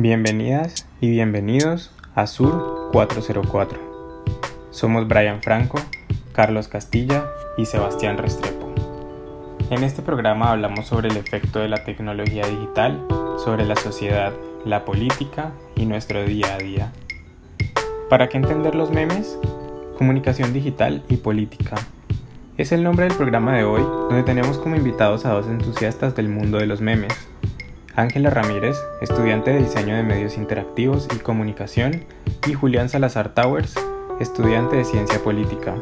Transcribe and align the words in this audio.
Bienvenidas 0.00 0.86
y 1.00 1.10
bienvenidos 1.10 1.90
a 2.14 2.28
Sur 2.28 2.90
404. 2.92 3.80
Somos 4.70 5.08
Brian 5.08 5.42
Franco, 5.42 5.80
Carlos 6.32 6.68
Castilla 6.68 7.26
y 7.56 7.66
Sebastián 7.66 8.16
Restrepo. 8.16 8.72
En 9.70 9.82
este 9.82 10.00
programa 10.02 10.52
hablamos 10.52 10.86
sobre 10.86 11.08
el 11.08 11.16
efecto 11.16 11.58
de 11.58 11.68
la 11.68 11.82
tecnología 11.82 12.46
digital 12.46 13.04
sobre 13.42 13.64
la 13.64 13.74
sociedad, 13.74 14.32
la 14.64 14.84
política 14.84 15.50
y 15.74 15.84
nuestro 15.86 16.22
día 16.22 16.54
a 16.54 16.58
día. 16.58 16.92
¿Para 18.08 18.28
qué 18.28 18.36
entender 18.36 18.76
los 18.76 18.92
memes? 18.92 19.36
Comunicación 19.98 20.52
digital 20.52 21.02
y 21.08 21.16
política. 21.16 21.74
Es 22.56 22.70
el 22.70 22.84
nombre 22.84 23.08
del 23.08 23.16
programa 23.16 23.56
de 23.56 23.64
hoy, 23.64 23.82
donde 23.82 24.22
tenemos 24.22 24.58
como 24.58 24.76
invitados 24.76 25.24
a 25.24 25.32
dos 25.32 25.48
entusiastas 25.48 26.14
del 26.14 26.28
mundo 26.28 26.58
de 26.58 26.66
los 26.66 26.80
memes 26.80 27.28
Ángela 27.98 28.30
Ramírez, 28.30 28.80
estudiante 29.00 29.50
de 29.50 29.58
diseño 29.58 29.96
de 29.96 30.04
medios 30.04 30.36
interactivos 30.36 31.08
y 31.12 31.18
comunicación, 31.18 32.04
y 32.46 32.54
Julián 32.54 32.88
Salazar 32.88 33.34
Towers, 33.34 33.74
estudiante 34.20 34.76
de 34.76 34.84
ciencia 34.84 35.18
política. 35.18 35.74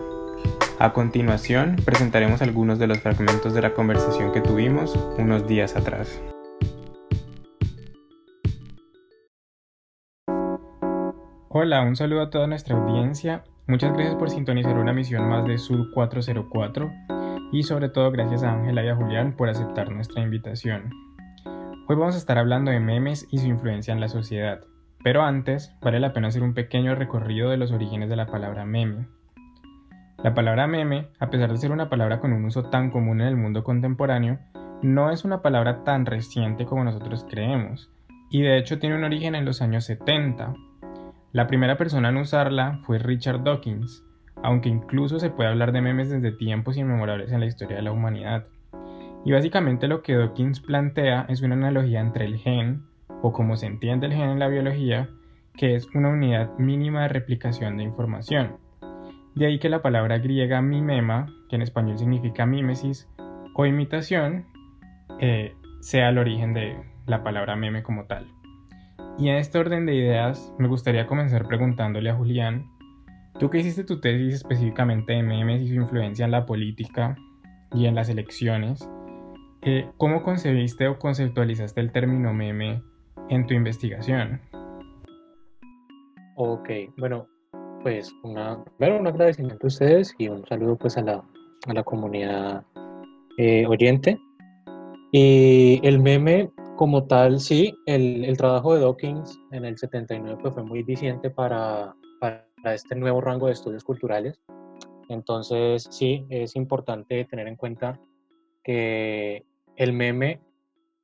A 0.78 0.94
continuación, 0.94 1.76
presentaremos 1.84 2.40
algunos 2.40 2.78
de 2.78 2.86
los 2.86 3.00
fragmentos 3.00 3.52
de 3.52 3.60
la 3.60 3.74
conversación 3.74 4.32
que 4.32 4.40
tuvimos 4.40 4.98
unos 5.18 5.46
días 5.46 5.76
atrás. 5.76 6.18
Hola, 11.50 11.82
un 11.82 11.96
saludo 11.96 12.22
a 12.22 12.30
toda 12.30 12.46
nuestra 12.46 12.78
audiencia. 12.78 13.44
Muchas 13.66 13.92
gracias 13.92 14.14
por 14.14 14.30
sintonizar 14.30 14.78
una 14.78 14.94
misión 14.94 15.28
más 15.28 15.44
de 15.44 15.58
Sur 15.58 15.90
404 15.92 16.90
y 17.52 17.62
sobre 17.64 17.90
todo 17.90 18.10
gracias 18.10 18.42
a 18.42 18.54
Ángela 18.54 18.82
y 18.82 18.88
a 18.88 18.96
Julián 18.96 19.36
por 19.36 19.50
aceptar 19.50 19.90
nuestra 19.90 20.22
invitación. 20.22 21.05
Hoy 21.88 21.94
vamos 21.94 22.16
a 22.16 22.18
estar 22.18 22.36
hablando 22.36 22.72
de 22.72 22.80
memes 22.80 23.28
y 23.30 23.38
su 23.38 23.46
influencia 23.46 23.94
en 23.94 24.00
la 24.00 24.08
sociedad, 24.08 24.58
pero 25.04 25.22
antes 25.22 25.72
vale 25.80 26.00
la 26.00 26.12
pena 26.12 26.26
hacer 26.26 26.42
un 26.42 26.52
pequeño 26.52 26.96
recorrido 26.96 27.48
de 27.48 27.58
los 27.58 27.70
orígenes 27.70 28.08
de 28.08 28.16
la 28.16 28.26
palabra 28.26 28.66
meme. 28.66 29.06
La 30.24 30.34
palabra 30.34 30.66
meme, 30.66 31.10
a 31.20 31.30
pesar 31.30 31.52
de 31.52 31.58
ser 31.58 31.70
una 31.70 31.88
palabra 31.88 32.18
con 32.18 32.32
un 32.32 32.44
uso 32.44 32.64
tan 32.70 32.90
común 32.90 33.20
en 33.20 33.28
el 33.28 33.36
mundo 33.36 33.62
contemporáneo, 33.62 34.40
no 34.82 35.12
es 35.12 35.24
una 35.24 35.42
palabra 35.42 35.84
tan 35.84 36.06
reciente 36.06 36.66
como 36.66 36.82
nosotros 36.82 37.24
creemos, 37.30 37.88
y 38.30 38.42
de 38.42 38.58
hecho 38.58 38.80
tiene 38.80 38.96
un 38.96 39.04
origen 39.04 39.36
en 39.36 39.44
los 39.44 39.62
años 39.62 39.84
70. 39.84 40.54
La 41.30 41.46
primera 41.46 41.76
persona 41.76 42.08
en 42.08 42.16
usarla 42.16 42.80
fue 42.82 42.98
Richard 42.98 43.44
Dawkins, 43.44 44.02
aunque 44.42 44.70
incluso 44.70 45.20
se 45.20 45.30
puede 45.30 45.50
hablar 45.50 45.70
de 45.70 45.82
memes 45.82 46.10
desde 46.10 46.32
tiempos 46.32 46.76
inmemorables 46.76 47.30
en 47.30 47.38
la 47.38 47.46
historia 47.46 47.76
de 47.76 47.82
la 47.82 47.92
humanidad. 47.92 48.48
Y 49.26 49.32
básicamente 49.32 49.88
lo 49.88 50.02
que 50.02 50.14
Dawkins 50.14 50.60
plantea 50.60 51.26
es 51.28 51.42
una 51.42 51.56
analogía 51.56 51.98
entre 51.98 52.26
el 52.26 52.38
gen, 52.38 52.84
o 53.22 53.32
como 53.32 53.56
se 53.56 53.66
entiende 53.66 54.06
el 54.06 54.12
gen 54.12 54.30
en 54.30 54.38
la 54.38 54.46
biología, 54.46 55.10
que 55.54 55.74
es 55.74 55.88
una 55.96 56.10
unidad 56.10 56.56
mínima 56.58 57.02
de 57.02 57.08
replicación 57.08 57.76
de 57.76 57.82
información. 57.82 58.58
De 59.34 59.46
ahí 59.46 59.58
que 59.58 59.68
la 59.68 59.82
palabra 59.82 60.18
griega 60.18 60.62
mimema, 60.62 61.26
que 61.48 61.56
en 61.56 61.62
español 61.62 61.98
significa 61.98 62.46
mímesis 62.46 63.08
o 63.56 63.66
imitación, 63.66 64.46
eh, 65.18 65.56
sea 65.80 66.10
el 66.10 66.18
origen 66.18 66.54
de 66.54 66.76
la 67.06 67.24
palabra 67.24 67.56
meme 67.56 67.82
como 67.82 68.04
tal. 68.04 68.28
Y 69.18 69.30
en 69.30 69.38
este 69.38 69.58
orden 69.58 69.86
de 69.86 69.94
ideas, 69.96 70.54
me 70.56 70.68
gustaría 70.68 71.08
comenzar 71.08 71.48
preguntándole 71.48 72.10
a 72.10 72.14
Julián, 72.14 72.70
tú 73.40 73.50
que 73.50 73.58
hiciste 73.58 73.82
tu 73.82 74.00
tesis 74.00 74.34
específicamente 74.34 75.14
de 75.14 75.24
memes 75.24 75.62
y 75.62 75.68
su 75.70 75.74
influencia 75.74 76.26
en 76.26 76.30
la 76.30 76.46
política 76.46 77.16
y 77.74 77.86
en 77.86 77.96
las 77.96 78.08
elecciones, 78.08 78.88
¿Cómo 79.96 80.22
concebiste 80.22 80.86
o 80.86 80.96
conceptualizaste 80.96 81.80
el 81.80 81.90
término 81.90 82.32
meme 82.32 82.84
en 83.30 83.46
tu 83.48 83.54
investigación? 83.54 84.40
Ok, 86.36 86.70
bueno, 86.98 87.26
pues 87.82 88.14
una, 88.22 88.62
primero 88.78 89.00
un 89.00 89.08
agradecimiento 89.08 89.66
a 89.66 89.68
ustedes 89.68 90.14
y 90.18 90.28
un 90.28 90.46
saludo 90.46 90.76
pues 90.76 90.96
a 90.98 91.02
la, 91.02 91.24
a 91.66 91.72
la 91.72 91.82
comunidad 91.82 92.64
eh, 93.38 93.66
oyente. 93.66 94.20
Y 95.10 95.80
el 95.82 95.98
meme 95.98 96.52
como 96.76 97.04
tal, 97.08 97.40
sí, 97.40 97.74
el, 97.86 98.24
el, 98.24 98.36
trabajo 98.36 98.72
de 98.74 98.82
Dawkins 98.82 99.36
en 99.50 99.64
el 99.64 99.76
79 99.76 100.38
pues, 100.42 100.54
fue 100.54 100.62
muy 100.62 100.84
diciente 100.84 101.30
para, 101.30 101.92
para 102.20 102.46
este 102.72 102.94
nuevo 102.94 103.20
rango 103.20 103.46
de 103.46 103.54
estudios 103.54 103.82
culturales. 103.82 104.38
Entonces, 105.08 105.88
sí, 105.90 106.24
es 106.30 106.54
importante 106.54 107.24
tener 107.24 107.48
en 107.48 107.56
cuenta 107.56 107.98
que 108.62 109.44
el 109.76 109.92
meme, 109.92 110.40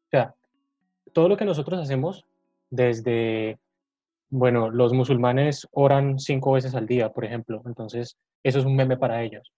o 0.07 0.11
sea, 0.11 0.35
todo 1.13 1.29
lo 1.29 1.37
que 1.37 1.45
nosotros 1.45 1.81
hacemos 1.81 2.25
desde, 2.71 3.59
bueno, 4.31 4.71
los 4.71 4.93
musulmanes 4.93 5.69
oran 5.73 6.19
cinco 6.19 6.53
veces 6.53 6.75
al 6.75 6.87
día, 6.87 7.13
por 7.13 7.25
ejemplo, 7.25 7.63
entonces 7.67 8.17
eso 8.43 8.59
es 8.59 8.65
un 8.65 8.77
meme 8.77 8.97
para 8.97 9.23
ellos. 9.23 9.53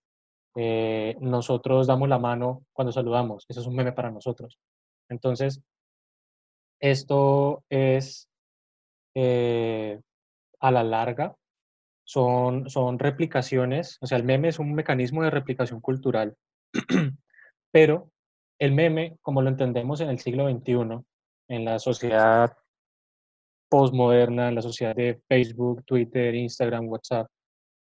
Eh, 0.56 1.16
nosotros 1.20 1.86
damos 1.86 2.08
la 2.08 2.18
mano 2.18 2.64
cuando 2.72 2.92
saludamos, 2.92 3.44
eso 3.48 3.60
es 3.60 3.66
un 3.66 3.76
meme 3.76 3.92
para 3.92 4.10
nosotros. 4.10 4.58
Entonces, 5.08 5.60
esto 6.80 7.64
es 7.68 8.28
eh, 9.14 10.00
a 10.60 10.70
la 10.70 10.82
larga, 10.82 11.34
son, 12.04 12.68
son 12.68 12.98
replicaciones, 12.98 13.98
o 14.00 14.06
sea, 14.06 14.18
el 14.18 14.24
meme 14.24 14.48
es 14.48 14.58
un 14.58 14.74
mecanismo 14.74 15.22
de 15.22 15.30
replicación 15.30 15.80
cultural, 15.80 16.36
pero 17.70 18.10
el 18.64 18.72
meme, 18.72 19.18
como 19.20 19.42
lo 19.42 19.50
entendemos 19.50 20.00
en 20.00 20.08
el 20.08 20.18
siglo 20.18 20.48
XXI, 20.48 21.04
en 21.48 21.64
la 21.64 21.78
sociedad 21.78 22.56
postmoderna, 23.68 24.48
en 24.48 24.54
la 24.54 24.62
sociedad 24.62 24.94
de 24.94 25.20
Facebook, 25.28 25.84
Twitter, 25.84 26.34
Instagram, 26.34 26.88
WhatsApp, 26.88 27.26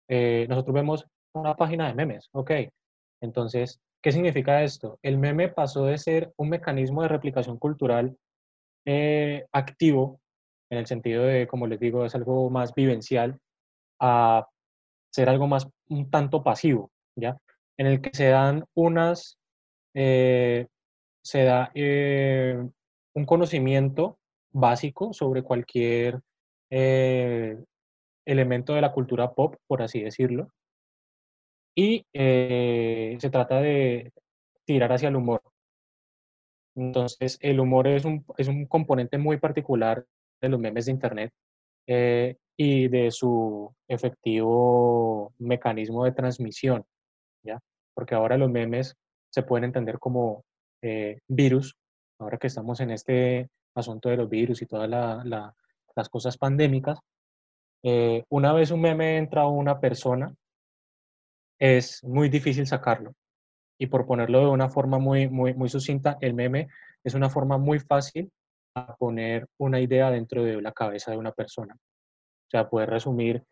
eh, 0.08 0.46
nosotros 0.48 0.74
vemos 0.74 1.06
una 1.34 1.54
página 1.56 1.88
de 1.88 1.94
memes, 1.94 2.28
¿ok? 2.32 2.50
Entonces, 3.22 3.80
¿qué 4.02 4.12
significa 4.12 4.62
esto? 4.62 4.98
El 5.02 5.16
meme 5.16 5.48
pasó 5.48 5.86
de 5.86 5.96
ser 5.96 6.32
un 6.36 6.50
mecanismo 6.50 7.02
de 7.02 7.08
replicación 7.08 7.58
cultural 7.58 8.16
eh, 8.84 9.46
activo, 9.52 10.20
en 10.70 10.78
el 10.78 10.86
sentido 10.86 11.24
de, 11.24 11.46
como 11.46 11.66
les 11.66 11.80
digo, 11.80 12.04
es 12.04 12.14
algo 12.14 12.50
más 12.50 12.74
vivencial, 12.74 13.38
a 13.98 14.46
ser 15.10 15.30
algo 15.30 15.46
más 15.46 15.66
un 15.88 16.10
tanto 16.10 16.42
pasivo, 16.42 16.90
¿ya? 17.16 17.38
En 17.78 17.86
el 17.86 18.02
que 18.02 18.10
se 18.12 18.28
dan 18.28 18.64
unas 18.74 19.38
eh, 19.98 20.66
se 21.24 21.44
da 21.44 21.70
eh, 21.74 22.54
un 23.14 23.24
conocimiento 23.24 24.18
básico 24.52 25.14
sobre 25.14 25.42
cualquier 25.42 26.20
eh, 26.70 27.56
elemento 28.26 28.74
de 28.74 28.82
la 28.82 28.92
cultura 28.92 29.32
pop, 29.32 29.56
por 29.66 29.80
así 29.80 30.02
decirlo, 30.02 30.50
y 31.74 32.04
se 32.12 33.30
trata 33.30 33.60
de 33.60 34.12
tirar 34.66 34.92
hacia 34.92 35.08
el 35.08 35.16
humor. 35.16 35.40
Entonces, 36.74 37.38
el 37.40 37.58
humor 37.58 37.88
es 37.88 38.04
un, 38.04 38.24
es 38.36 38.48
un 38.48 38.66
componente 38.66 39.16
muy 39.16 39.38
particular 39.38 40.04
de 40.42 40.48
los 40.50 40.60
memes 40.60 40.86
de 40.86 40.92
Internet 40.92 41.32
y 42.58 42.88
de 42.88 43.10
su 43.10 43.74
efectivo 43.88 45.32
mecanismo 45.38 46.04
de 46.04 46.12
transmisión, 46.12 46.84
¿ya? 47.42 47.60
Porque 47.94 48.14
ahora 48.14 48.36
los 48.36 48.50
memes 48.50 48.96
se 49.30 49.42
pueden 49.42 49.64
entender 49.64 49.98
como 49.98 50.44
eh, 50.82 51.18
virus, 51.28 51.74
ahora 52.18 52.38
que 52.38 52.46
estamos 52.46 52.80
en 52.80 52.90
este 52.90 53.48
asunto 53.74 54.08
de 54.08 54.16
los 54.16 54.28
virus 54.28 54.62
y 54.62 54.66
todas 54.66 54.88
las 54.88 56.08
cosas 56.08 56.38
pandémicas, 56.38 56.98
eh, 57.82 58.24
una 58.30 58.52
vez 58.52 58.70
un 58.70 58.80
meme 58.80 59.16
entra 59.16 59.42
a 59.42 59.48
una 59.48 59.78
persona, 59.80 60.34
es 61.58 62.02
muy 62.04 62.28
difícil 62.28 62.66
sacarlo. 62.66 63.14
Y 63.78 63.86
por 63.86 64.06
ponerlo 64.06 64.40
de 64.40 64.46
una 64.46 64.68
forma 64.68 64.98
muy, 64.98 65.28
muy, 65.28 65.54
muy 65.54 65.68
sucinta, 65.68 66.16
el 66.20 66.34
meme 66.34 66.68
es 67.04 67.14
una 67.14 67.28
forma 67.28 67.58
muy 67.58 67.78
fácil 67.78 68.30
a 68.74 68.94
poner 68.96 69.46
una 69.58 69.80
idea 69.80 70.10
dentro 70.10 70.42
de 70.44 70.60
la 70.60 70.72
cabeza 70.72 71.10
de 71.10 71.18
una 71.18 71.32
persona. 71.32 71.74
O 71.74 72.50
sea, 72.50 72.68
puede 72.68 72.86
resumir 72.86 73.42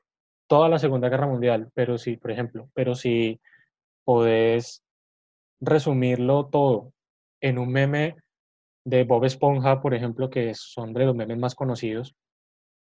toda 0.48 0.68
la 0.68 0.78
Segunda 0.78 1.08
Guerra 1.08 1.26
Mundial, 1.26 1.70
pero 1.74 1.98
si, 1.98 2.16
por 2.16 2.30
ejemplo, 2.30 2.68
pero 2.74 2.94
si 2.94 3.40
podés 4.04 4.82
resumirlo 5.60 6.46
todo 6.46 6.92
en 7.40 7.58
un 7.58 7.70
meme 7.70 8.16
de 8.84 9.04
Bob 9.04 9.24
Esponja, 9.24 9.80
por 9.80 9.94
ejemplo, 9.94 10.30
que 10.30 10.52
son 10.54 10.92
de 10.92 11.06
los 11.06 11.14
memes 11.14 11.38
más 11.38 11.54
conocidos, 11.54 12.14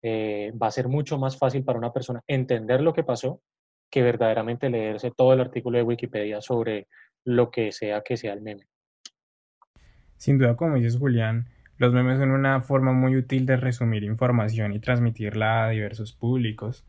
eh, 0.02 0.54
va 0.62 0.68
a 0.68 0.72
ser 0.72 0.88
mucho 0.88 1.18
más 1.18 1.38
fácil 1.38 1.64
para 1.64 1.78
una 1.78 1.92
persona 1.92 2.22
entender 2.28 2.82
lo 2.82 2.94
que 2.94 3.04
pasó 3.04 3.42
que 3.90 4.02
verdaderamente 4.04 4.70
leerse 4.70 5.12
todo 5.12 5.34
el 5.34 5.42
artículo 5.42 5.78
de 5.78 5.84
Wikipedia 5.84 6.42
sobre 6.42 6.88
lo 7.26 7.50
que 7.50 7.72
sea 7.72 8.02
que 8.02 8.18
sea 8.18 8.34
el 8.34 8.42
meme. 8.42 8.68
Sin 10.18 10.38
duda, 10.38 10.56
como 10.56 10.76
dices 10.76 10.98
Julián, 10.98 11.48
los 11.78 11.94
memes 11.94 12.20
son 12.20 12.32
una 12.32 12.62
forma 12.62 12.94
muy 12.94 13.16
útil 13.16 13.46
de 13.46 13.58
resumir 13.58 14.04
información 14.04 14.74
y 14.74 14.80
transmitirla 14.80 15.66
a 15.66 15.70
diversos 15.70 16.14
públicos. 16.14 16.86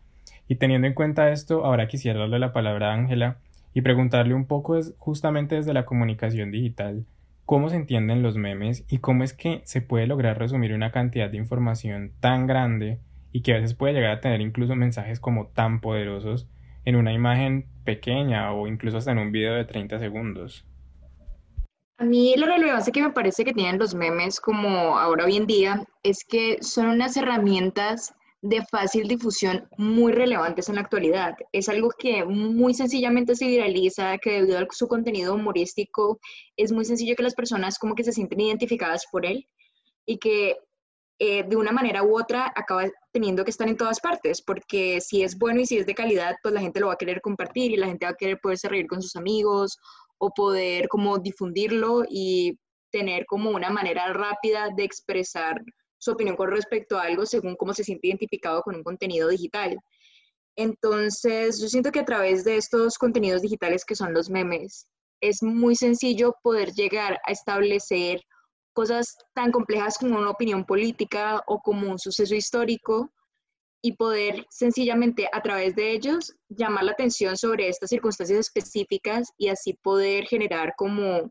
Y 0.49 0.57
teniendo 0.57 0.89
en 0.89 0.95
cuenta 0.95 1.31
esto, 1.31 1.65
ahora 1.65 1.89
quisiera 1.89 2.21
darle 2.21 2.39
la 2.39 2.53
palabra 2.53 2.91
a 2.91 2.95
Ángela 2.95 3.39
y 3.75 3.83
preguntarle 3.83 4.35
un 4.35 4.47
poco 4.47 4.77
es 4.77 4.95
justamente 4.99 5.57
desde 5.57 5.75
la 5.75 5.85
comunicación 5.85 6.51
digital, 6.51 7.07
cómo 7.45 7.69
se 7.69 7.77
entienden 7.77 8.23
los 8.23 8.37
memes 8.37 8.85
y 8.89 8.99
cómo 8.99 9.25
es 9.25 9.33
que 9.33 9.63
se 9.65 9.81
puede 9.81 10.07
lograr 10.07 10.39
resumir 10.39 10.73
una 10.73 10.93
cantidad 10.93 11.31
de 11.31 11.37
información 11.37 12.13
tan 12.21 12.47
grande 12.47 13.01
y 13.33 13.43
que 13.43 13.53
a 13.53 13.57
veces 13.57 13.75
puede 13.75 13.95
llegar 13.95 14.13
a 14.13 14.21
tener 14.21 14.41
incluso 14.41 14.75
mensajes 14.77 15.21
como 15.21 15.49
tan 15.49 15.81
poderosos 15.81 16.49
en 16.85 16.97
una 16.97 17.13
imagen 17.13 17.67
pequeña 17.85 18.53
o 18.53 18.67
incluso 18.67 18.99
hasta 18.99 19.13
en 19.13 19.19
un 19.19 19.33
video 19.33 19.55
de 19.55 19.65
30 19.65 19.99
segundos. 19.99 20.67
A 21.99 22.05
mí 22.05 22.35
la 22.37 22.47
relevancia 22.47 22.93
que 22.93 23.03
me 23.03 23.11
parece 23.11 23.45
que 23.45 23.53
tienen 23.53 23.79
los 23.79 23.95
memes 23.95 24.41
como 24.41 24.99
ahora 24.99 25.27
hoy 25.27 25.37
en 25.37 25.47
día 25.47 25.85
es 26.03 26.25
que 26.25 26.57
son 26.63 26.87
unas 26.87 27.17
herramientas 27.17 28.15
de 28.43 28.65
fácil 28.65 29.07
difusión 29.07 29.69
muy 29.77 30.13
relevantes 30.13 30.69
en 30.69 30.77
la 30.77 30.81
actualidad. 30.81 31.35
Es 31.53 31.69
algo 31.69 31.91
que 31.91 32.25
muy 32.25 32.73
sencillamente 32.75 33.37
se 33.37 33.47
viraliza, 33.47 34.17
que 34.19 34.31
debido 34.43 34.59
a 34.59 34.67
su 34.71 34.89
contenido 34.89 35.35
humorístico 35.35 36.19
es 36.57 36.73
muy 36.73 36.85
sencillo 36.85 37.17
que 37.17 37.23
las 37.23 37.35
personas 37.35 37.79
como 37.79 37.95
que 37.95 38.05
se 38.05 38.13
sienten 38.13 38.41
identificadas 38.41 39.05
por 39.11 39.27
él 39.27 39.47
y 40.07 40.19
que 40.19 40.57
eh, 41.19 41.45
de 41.47 41.57
una 41.57 41.71
manera 41.71 42.03
u 42.03 42.19
otra 42.19 42.51
acaba 42.57 42.85
teniendo 43.13 43.45
que 43.45 43.51
estar 43.51 43.69
en 43.69 43.77
todas 43.77 44.01
partes, 44.01 44.41
porque 44.41 45.03
si 45.03 45.23
es 45.23 45.37
bueno 45.37 45.61
y 45.61 45.67
si 45.67 45.77
es 45.77 45.85
de 45.85 45.95
calidad, 45.95 46.37
pues 46.43 46.55
la 46.55 46.63
gente 46.63 46.81
lo 46.81 46.87
va 46.87 46.95
a 46.95 46.99
querer 46.99 47.21
compartir 47.21 47.73
y 47.73 47.77
la 47.77 47.89
gente 47.89 48.07
va 48.07 48.13
a 48.13 48.17
querer 48.17 48.39
poderse 48.41 48.71
reír 48.71 48.87
con 48.87 49.03
sus 49.03 49.17
amigos 49.17 49.77
o 50.17 50.31
poder 50.31 50.89
como 50.89 51.19
difundirlo 51.19 52.05
y 52.09 52.59
tener 52.91 53.27
como 53.27 53.51
una 53.51 53.69
manera 53.69 54.11
rápida 54.15 54.71
de 54.75 54.85
expresar 54.85 55.61
su 56.01 56.13
opinión 56.13 56.35
con 56.35 56.51
respecto 56.51 56.99
a 56.99 57.03
algo 57.03 57.27
según 57.27 57.55
cómo 57.57 57.75
se 57.75 57.85
siente 57.85 58.09
identificado 58.09 58.63
con 58.63 58.75
un 58.75 58.83
contenido 58.83 59.29
digital. 59.29 59.79
Entonces, 60.57 61.61
yo 61.61 61.69
siento 61.69 61.93
que 61.93 62.01
a 62.01 62.05
través 62.05 62.43
de 62.43 62.57
estos 62.57 62.99
contenidos 62.99 63.43
digitales 63.43 63.85
que 63.85 63.95
son 63.95 64.13
los 64.13 64.31
memes, 64.31 64.89
es 65.21 65.43
muy 65.43 65.77
sencillo 65.77 66.35
poder 66.43 66.73
llegar 66.73 67.21
a 67.27 67.33
establecer 67.33 68.23
cosas 68.73 69.17
tan 69.35 69.53
complejas 69.53 69.99
como 69.99 70.19
una 70.19 70.31
opinión 70.31 70.65
política 70.65 71.43
o 71.47 71.61
como 71.61 71.91
un 71.91 71.99
suceso 71.99 72.35
histórico 72.35 73.13
y 73.83 73.93
poder 73.97 74.47
sencillamente 74.51 75.29
a 75.33 75.43
través 75.43 75.75
de 75.75 75.93
ellos 75.93 76.35
llamar 76.49 76.85
la 76.85 76.93
atención 76.93 77.37
sobre 77.37 77.69
estas 77.69 77.91
circunstancias 77.91 78.39
específicas 78.39 79.29
y 79.37 79.49
así 79.49 79.75
poder 79.83 80.25
generar 80.25 80.73
como 80.77 81.31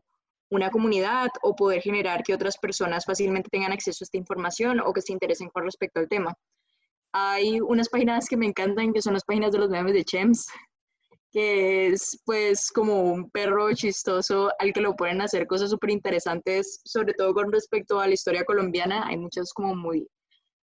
una 0.50 0.70
comunidad 0.70 1.30
o 1.42 1.54
poder 1.54 1.80
generar 1.80 2.22
que 2.22 2.34
otras 2.34 2.58
personas 2.58 3.04
fácilmente 3.04 3.48
tengan 3.50 3.72
acceso 3.72 4.02
a 4.02 4.06
esta 4.06 4.18
información 4.18 4.80
o 4.80 4.92
que 4.92 5.00
se 5.00 5.12
interesen 5.12 5.48
con 5.48 5.64
respecto 5.64 6.00
al 6.00 6.08
tema. 6.08 6.34
Hay 7.12 7.60
unas 7.60 7.88
páginas 7.88 8.26
que 8.28 8.36
me 8.36 8.46
encantan, 8.46 8.92
que 8.92 9.02
son 9.02 9.14
las 9.14 9.24
páginas 9.24 9.52
de 9.52 9.58
los 9.58 9.70
memes 9.70 9.94
de 9.94 10.04
Chems, 10.04 10.46
que 11.32 11.88
es 11.88 12.20
pues 12.24 12.70
como 12.72 13.00
un 13.02 13.30
perro 13.30 13.72
chistoso 13.74 14.50
al 14.58 14.72
que 14.72 14.80
lo 14.80 14.96
pueden 14.96 15.20
hacer 15.20 15.46
cosas 15.46 15.70
súper 15.70 15.90
interesantes, 15.90 16.80
sobre 16.84 17.14
todo 17.14 17.32
con 17.32 17.52
respecto 17.52 18.00
a 18.00 18.08
la 18.08 18.14
historia 18.14 18.44
colombiana. 18.44 19.06
Hay 19.06 19.16
muchas 19.16 19.52
como 19.52 19.76
muy 19.76 20.08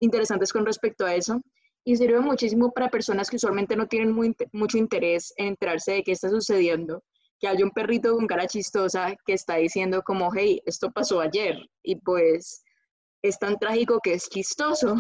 interesantes 0.01 0.53
con 0.53 0.65
respecto 0.65 1.05
a 1.05 1.15
eso. 1.15 1.41
Y 1.85 1.97
sirve 1.97 2.21
muchísimo 2.21 2.71
para 2.71 2.91
personas 2.91 3.29
que 3.29 3.35
usualmente 3.35 3.75
no 3.75 3.89
tienen 3.89 4.15
mucho 4.53 4.79
interés 4.79 5.35
en 5.37 5.49
enterarse 5.49 5.95
de 5.95 6.03
qué 6.05 6.13
está 6.13 6.29
sucediendo 6.29 7.03
que 7.43 7.49
haya 7.49 7.65
un 7.65 7.73
perrito 7.73 8.15
con 8.15 8.29
cara 8.29 8.47
chistosa 8.47 9.17
que 9.27 9.33
está 9.33 9.57
diciendo 9.57 10.03
como, 10.03 10.31
hey, 10.33 10.63
esto 10.65 10.93
pasó 10.93 11.21
ayer 11.21 11.59
y 11.83 11.97
pues 11.97 12.63
es 13.21 13.37
tan 13.41 13.59
trágico 13.59 13.99
que 14.01 14.15
es 14.15 14.29
chistoso. 14.29 14.95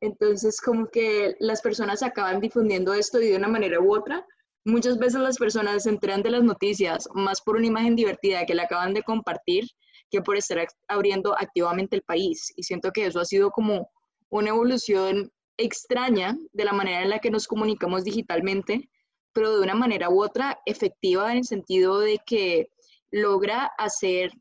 Entonces, 0.00 0.58
como 0.58 0.88
que 0.88 1.34
las 1.40 1.60
personas 1.60 2.02
acaban 2.02 2.40
difundiendo 2.40 2.94
esto 2.94 3.18
de 3.18 3.36
una 3.36 3.48
manera 3.48 3.78
u 3.78 3.94
otra. 3.94 4.26
Muchas 4.64 4.98
veces 4.98 5.20
las 5.20 5.36
personas 5.36 5.82
se 5.82 5.90
enteran 5.90 6.22
de 6.22 6.30
las 6.30 6.42
noticias 6.42 7.06
más 7.14 7.42
por 7.42 7.56
una 7.56 7.66
imagen 7.66 7.94
divertida 7.94 8.46
que 8.46 8.54
le 8.54 8.62
acaban 8.62 8.94
de 8.94 9.02
compartir 9.02 9.64
que 10.10 10.22
por 10.22 10.38
estar 10.38 10.66
abriendo 10.88 11.36
activamente 11.38 11.96
el 11.96 12.02
país. 12.02 12.54
Y 12.56 12.62
siento 12.62 12.90
que 12.90 13.04
eso 13.04 13.20
ha 13.20 13.24
sido 13.26 13.50
como 13.50 13.90
una 14.30 14.48
evolución 14.48 15.30
extraña 15.58 16.38
de 16.52 16.64
la 16.64 16.72
manera 16.72 17.02
en 17.02 17.10
la 17.10 17.18
que 17.18 17.30
nos 17.30 17.46
comunicamos 17.46 18.02
digitalmente, 18.02 18.88
pero 19.34 19.56
de 19.56 19.62
una 19.62 19.74
manera 19.74 20.08
u 20.08 20.22
otra 20.22 20.60
efectiva 20.64 21.30
en 21.30 21.38
el 21.38 21.44
sentido 21.44 21.98
de 21.98 22.18
que 22.24 22.68
logra 23.10 23.70
hacer 23.78 24.32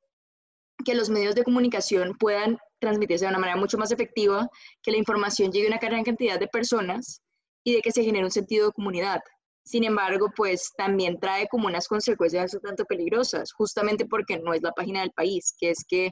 que 0.86 0.96
los 0.96 1.10
medios 1.10 1.36
de 1.36 1.44
comunicación 1.44 2.16
puedan 2.18 2.58
transmitirse 2.80 3.26
de 3.26 3.30
una 3.30 3.40
manera 3.40 3.58
mucho 3.58 3.78
más 3.78 3.92
efectiva, 3.92 4.48
que 4.82 4.92
la 4.92 4.98
información 4.98 5.52
llegue 5.52 5.68
a 5.68 5.72
una 5.72 5.78
gran 5.78 6.04
cantidad 6.04 6.40
de 6.40 6.48
personas 6.48 7.22
y 7.64 7.76
de 7.76 7.82
que 7.82 7.92
se 7.92 8.04
genere 8.04 8.26
un 8.26 8.32
sentido 8.32 8.68
de 8.68 8.74
comunidad. 8.74 9.22
Sin 9.66 9.86
embargo, 9.86 10.30
pues 10.36 10.72
también 10.78 11.20
trae 11.20 11.48
como 11.48 11.68
unas 11.68 11.88
consecuencias 11.88 12.58
tanto 12.62 12.84
peligrosas, 12.86 13.54
justamente 13.54 14.06
porque 14.06 14.38
no 14.38 14.54
es 14.54 14.62
la 14.62 14.74
página 14.74 15.02
del 15.02 15.12
país, 15.12 15.56
que 15.58 15.70
es 15.70 15.86
que 15.88 16.12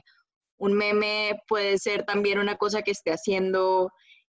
un 0.58 0.72
meme 0.72 1.38
puede 1.48 1.76
ser 1.76 2.04
también 2.04 2.38
una 2.38 2.56
cosa 2.56 2.82
que 2.82 2.92
esté 2.92 3.10
haciendo 3.10 3.90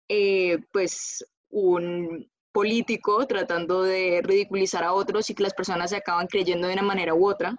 eh, 0.09 0.59
pues 0.73 1.25
un, 1.49 2.31
político 2.57 3.27
tratando 3.27 3.83
de 3.83 4.23
ridiculizar 4.25 4.83
a 4.83 4.95
otros 4.95 5.29
y 5.29 5.35
que 5.35 5.43
las 5.43 5.53
personas 5.53 5.91
se 5.91 5.97
acaban 5.97 6.27
creyendo 6.27 6.67
de 6.67 6.73
una 6.73 6.83
manera 6.83 7.13
u 7.13 7.29
otra 7.29 7.55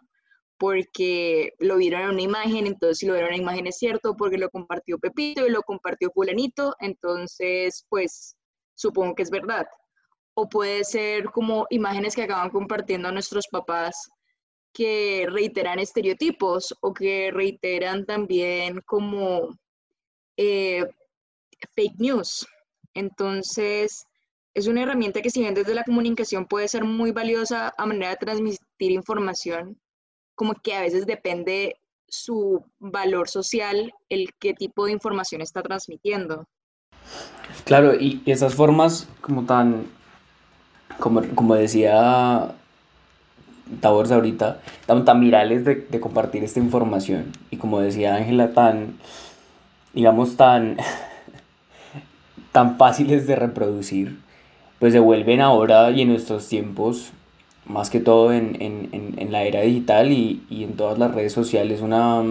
porque 0.57 1.51
lo 1.59 1.77
vieron 1.77 2.01
en 2.01 2.09
una 2.09 2.21
imagen, 2.23 2.65
entonces 2.65 2.97
si 2.97 3.05
lo 3.05 3.13
vieron 3.13 3.29
en 3.29 3.41
una 3.41 3.43
imagen 3.43 3.67
es 3.67 3.77
cierto, 3.77 4.15
porque 4.17 4.39
lo 4.39 4.49
compartió 4.49 4.97
Pepito 4.97 5.45
y 5.45 5.51
lo 5.51 5.61
compartió 5.61 6.09
fulanito, 6.09 6.73
entonces 6.79 7.85
pues 7.89 8.37
supongo 8.73 9.13
que 9.13 9.21
es 9.21 9.29
verdad. 9.29 9.67
O 10.33 10.49
puede 10.49 10.83
ser 10.83 11.25
como 11.25 11.67
imágenes 11.69 12.15
que 12.15 12.23
acaban 12.23 12.49
compartiendo 12.49 13.11
nuestros 13.11 13.45
papás 13.51 14.09
que 14.73 15.27
reiteran 15.29 15.77
estereotipos 15.77 16.73
o 16.81 16.91
que 16.91 17.29
reiteran 17.31 18.03
también 18.07 18.81
como 18.87 19.55
eh, 20.37 20.87
fake 21.75 21.99
news. 21.99 22.47
Entonces, 22.95 24.07
es 24.57 24.65
una 24.65 24.81
herramienta 24.81 25.21
que 25.21 25.29
si 25.29 25.41
bien 25.41 25.53
desde 25.53 25.75
la 25.75 25.83
comunicación 25.83 26.47
puede 26.47 26.67
ser 26.67 26.83
muy 26.83 27.11
valiosa 27.11 27.75
a 27.77 27.85
manera 27.85 28.09
de 28.09 28.15
transmitir 28.15 28.91
información, 28.91 29.77
como 30.33 30.55
que 30.55 30.73
a 30.73 30.81
veces 30.81 31.05
depende 31.05 31.75
su 32.07 32.65
valor 32.79 33.29
social, 33.29 33.93
el 34.09 34.29
qué 34.39 34.55
tipo 34.55 34.87
de 34.87 34.93
información 34.93 35.41
está 35.41 35.61
transmitiendo. 35.61 36.45
Claro, 37.65 37.93
y 37.93 38.23
esas 38.25 38.55
formas 38.55 39.07
como 39.21 39.45
tan, 39.45 39.85
como, 40.97 41.21
como 41.35 41.53
decía 41.53 42.55
Tabors 43.79 44.09
ahorita, 44.09 44.59
tan, 44.87 45.05
tan 45.05 45.21
virales 45.21 45.65
de, 45.65 45.75
de 45.75 45.99
compartir 45.99 46.43
esta 46.43 46.59
información, 46.59 47.31
y 47.51 47.57
como 47.57 47.79
decía 47.79 48.15
Ángela, 48.15 48.55
tan, 48.55 48.97
digamos, 49.93 50.35
tan, 50.35 50.77
tan 52.51 52.79
fáciles 52.79 53.27
de 53.27 53.35
reproducir, 53.35 54.25
pues 54.79 54.93
se 54.93 54.99
vuelven 54.99 55.41
ahora 55.41 55.91
y 55.91 56.01
en 56.01 56.09
nuestros 56.09 56.47
tiempos, 56.47 57.11
más 57.65 57.89
que 57.89 57.99
todo 57.99 58.31
en, 58.31 58.57
en, 58.61 59.15
en, 59.17 59.31
la 59.31 59.43
era 59.43 59.61
digital 59.61 60.11
y, 60.11 60.43
y, 60.49 60.63
en 60.63 60.73
todas 60.73 60.97
las 60.97 61.13
redes 61.13 61.33
sociales, 61.33 61.81
una, 61.81 62.23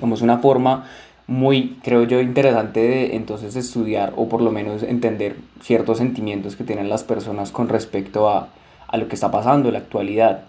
como 0.00 0.14
es 0.14 0.22
una 0.22 0.38
forma 0.38 0.88
muy, 1.26 1.76
creo 1.82 2.04
yo, 2.04 2.20
interesante 2.20 2.80
de 2.80 3.16
entonces 3.16 3.56
estudiar 3.56 4.12
o 4.16 4.28
por 4.28 4.40
lo 4.40 4.50
menos 4.50 4.82
entender 4.82 5.36
ciertos 5.62 5.98
sentimientos 5.98 6.56
que 6.56 6.64
tienen 6.64 6.88
las 6.88 7.04
personas 7.04 7.50
con 7.50 7.68
respecto 7.68 8.28
a, 8.28 8.48
a 8.86 8.96
lo 8.96 9.08
que 9.08 9.14
está 9.14 9.30
pasando 9.30 9.68
en 9.68 9.74
la 9.74 9.80
actualidad. 9.80 10.44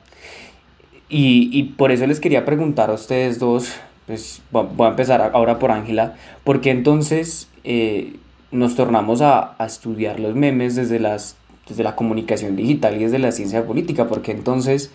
Y, 1.10 1.50
y, 1.52 1.64
por 1.64 1.92
eso 1.92 2.06
les 2.06 2.20
quería 2.20 2.46
preguntar 2.46 2.90
a 2.92 2.94
ustedes 2.94 3.40
dos, 3.40 3.74
pues 4.06 4.42
voy 4.52 4.86
a 4.86 4.90
empezar 4.90 5.32
ahora 5.34 5.60
por 5.60 5.72
Ángela, 5.72 6.16
¿por 6.44 6.62
qué 6.62 6.70
entonces 6.70 7.50
eh, 7.64 8.16
nos 8.52 8.76
tornamos 8.76 9.22
a, 9.22 9.56
a, 9.58 9.66
estudiar 9.66 10.20
los 10.20 10.36
memes 10.36 10.76
desde, 10.76 11.00
las, 11.00 11.36
desde 11.68 11.84
la 11.84 11.96
comunicación 11.96 12.56
digital 12.56 12.96
y 12.98 13.04
desde 13.04 13.20
la 13.20 13.32
ciencia 13.32 13.66
política, 13.66 14.08
porque 14.08 14.32
entonces, 14.32 14.92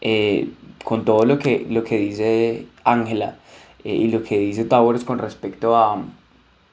eh, 0.00 0.48
con 0.84 1.04
todo 1.04 1.24
lo 1.24 1.38
que, 1.38 1.66
lo 1.68 1.82
que 1.84 1.98
dice 1.98 2.66
Ángela 2.84 3.36
eh, 3.84 3.94
y 3.94 4.08
lo 4.08 4.22
que 4.22 4.38
dice 4.38 4.64
Towers 4.64 5.04
con 5.04 5.18
respecto 5.18 5.76
a, 5.76 6.02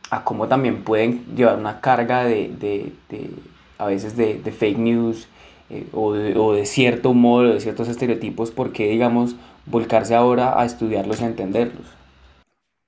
a 0.10 0.24
cómo 0.24 0.48
también 0.48 0.84
pueden 0.84 1.26
llevar 1.36 1.58
una 1.58 1.82
carga 1.82 2.24
de, 2.24 2.50
de, 2.50 2.92
de 3.10 3.30
a 3.78 3.86
veces 3.86 4.16
de, 4.16 4.36
de 4.36 4.52
fake 4.52 4.78
news 4.78 5.28
eh, 5.70 5.88
o, 5.94 6.14
de, 6.14 6.38
o, 6.38 6.54
de, 6.54 6.66
cierto 6.66 7.10
humor 7.10 7.46
o 7.46 7.54
de 7.54 7.62
ciertos 7.62 7.88
estereotipos, 7.88 8.52
¿por 8.52 8.74
qué, 8.74 8.90
digamos, 8.90 9.36
volcarse 9.66 10.14
ahora 10.14 10.60
a 10.60 10.66
estudiarlos 10.66 11.22
y 11.22 11.24
a 11.24 11.28
entenderlos? 11.28 12.01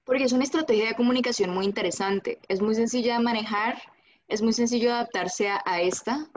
Porque 0.05 0.25
es 0.25 0.33
una 0.33 0.43
estrategia 0.43 0.87
de 0.87 0.95
comunicación 0.95 1.51
muy 1.51 1.65
interesante. 1.65 2.39
Es 2.47 2.61
muy 2.61 2.75
sencilla 2.75 3.17
de 3.17 3.23
manejar, 3.23 3.81
es 4.27 4.41
muy 4.41 4.53
sencillo 4.53 4.91
adaptarse 4.91 5.49
a, 5.49 5.81
esta 5.81 6.29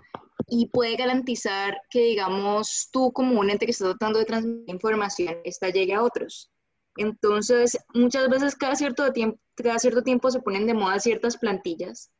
y 0.48 0.68
puede 0.68 0.96
garantizar 0.96 1.76
que, 1.90 2.00
digamos, 2.00 2.88
tú 2.92 3.12
como 3.12 3.40
un 3.40 3.50
ente 3.50 3.66
que 3.66 3.72
está 3.72 3.86
tratando 3.86 4.18
de 4.18 4.24
transmitir 4.24 4.74
información, 4.74 5.38
esta 5.44 5.70
llegue 5.70 5.94
a 5.94 6.02
otros. 6.02 6.50
Entonces, 6.96 7.76
muchas 7.94 8.28
veces 8.28 8.54
cada 8.54 8.76
cierto, 8.76 9.12
tiempo, 9.12 9.38
cada 9.56 9.78
cierto 9.78 10.02
tiempo 10.02 10.30
se 10.30 10.40
ponen 10.40 10.66
de 10.66 10.74
moda 10.74 11.00
ciertas 11.00 11.36
plantillas 11.36 12.10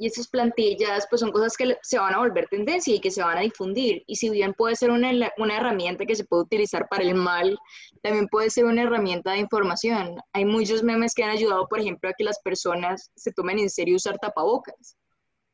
y 0.00 0.06
esas 0.06 0.28
plantillas 0.28 1.06
pues 1.10 1.20
son 1.20 1.30
cosas 1.30 1.58
que 1.58 1.76
se 1.82 1.98
van 1.98 2.14
a 2.14 2.20
volver 2.20 2.46
tendencia 2.48 2.94
y 2.94 3.00
que 3.00 3.10
se 3.10 3.22
van 3.22 3.36
a 3.36 3.42
difundir. 3.42 4.02
Y 4.06 4.16
si 4.16 4.30
bien 4.30 4.54
puede 4.54 4.74
ser 4.74 4.90
una, 4.90 5.10
una, 5.36 5.56
herramienta 5.58 6.06
que 6.06 6.16
se 6.16 6.24
puede 6.24 6.44
utilizar 6.44 6.88
para 6.88 7.04
el 7.04 7.14
mal, 7.14 7.58
también 8.02 8.26
puede 8.28 8.48
ser 8.48 8.64
una 8.64 8.84
herramienta 8.84 9.32
de 9.32 9.40
información. 9.40 10.16
Hay 10.32 10.46
muchos 10.46 10.82
memes 10.82 11.12
que 11.12 11.22
han 11.22 11.28
ayudado, 11.28 11.68
por 11.68 11.80
ejemplo, 11.80 12.08
a 12.08 12.14
que 12.16 12.24
las 12.24 12.40
personas 12.40 13.10
se 13.14 13.30
tomen 13.30 13.58
en 13.58 13.68
serio 13.68 13.96
usar 13.96 14.16
tapabocas. 14.16 14.96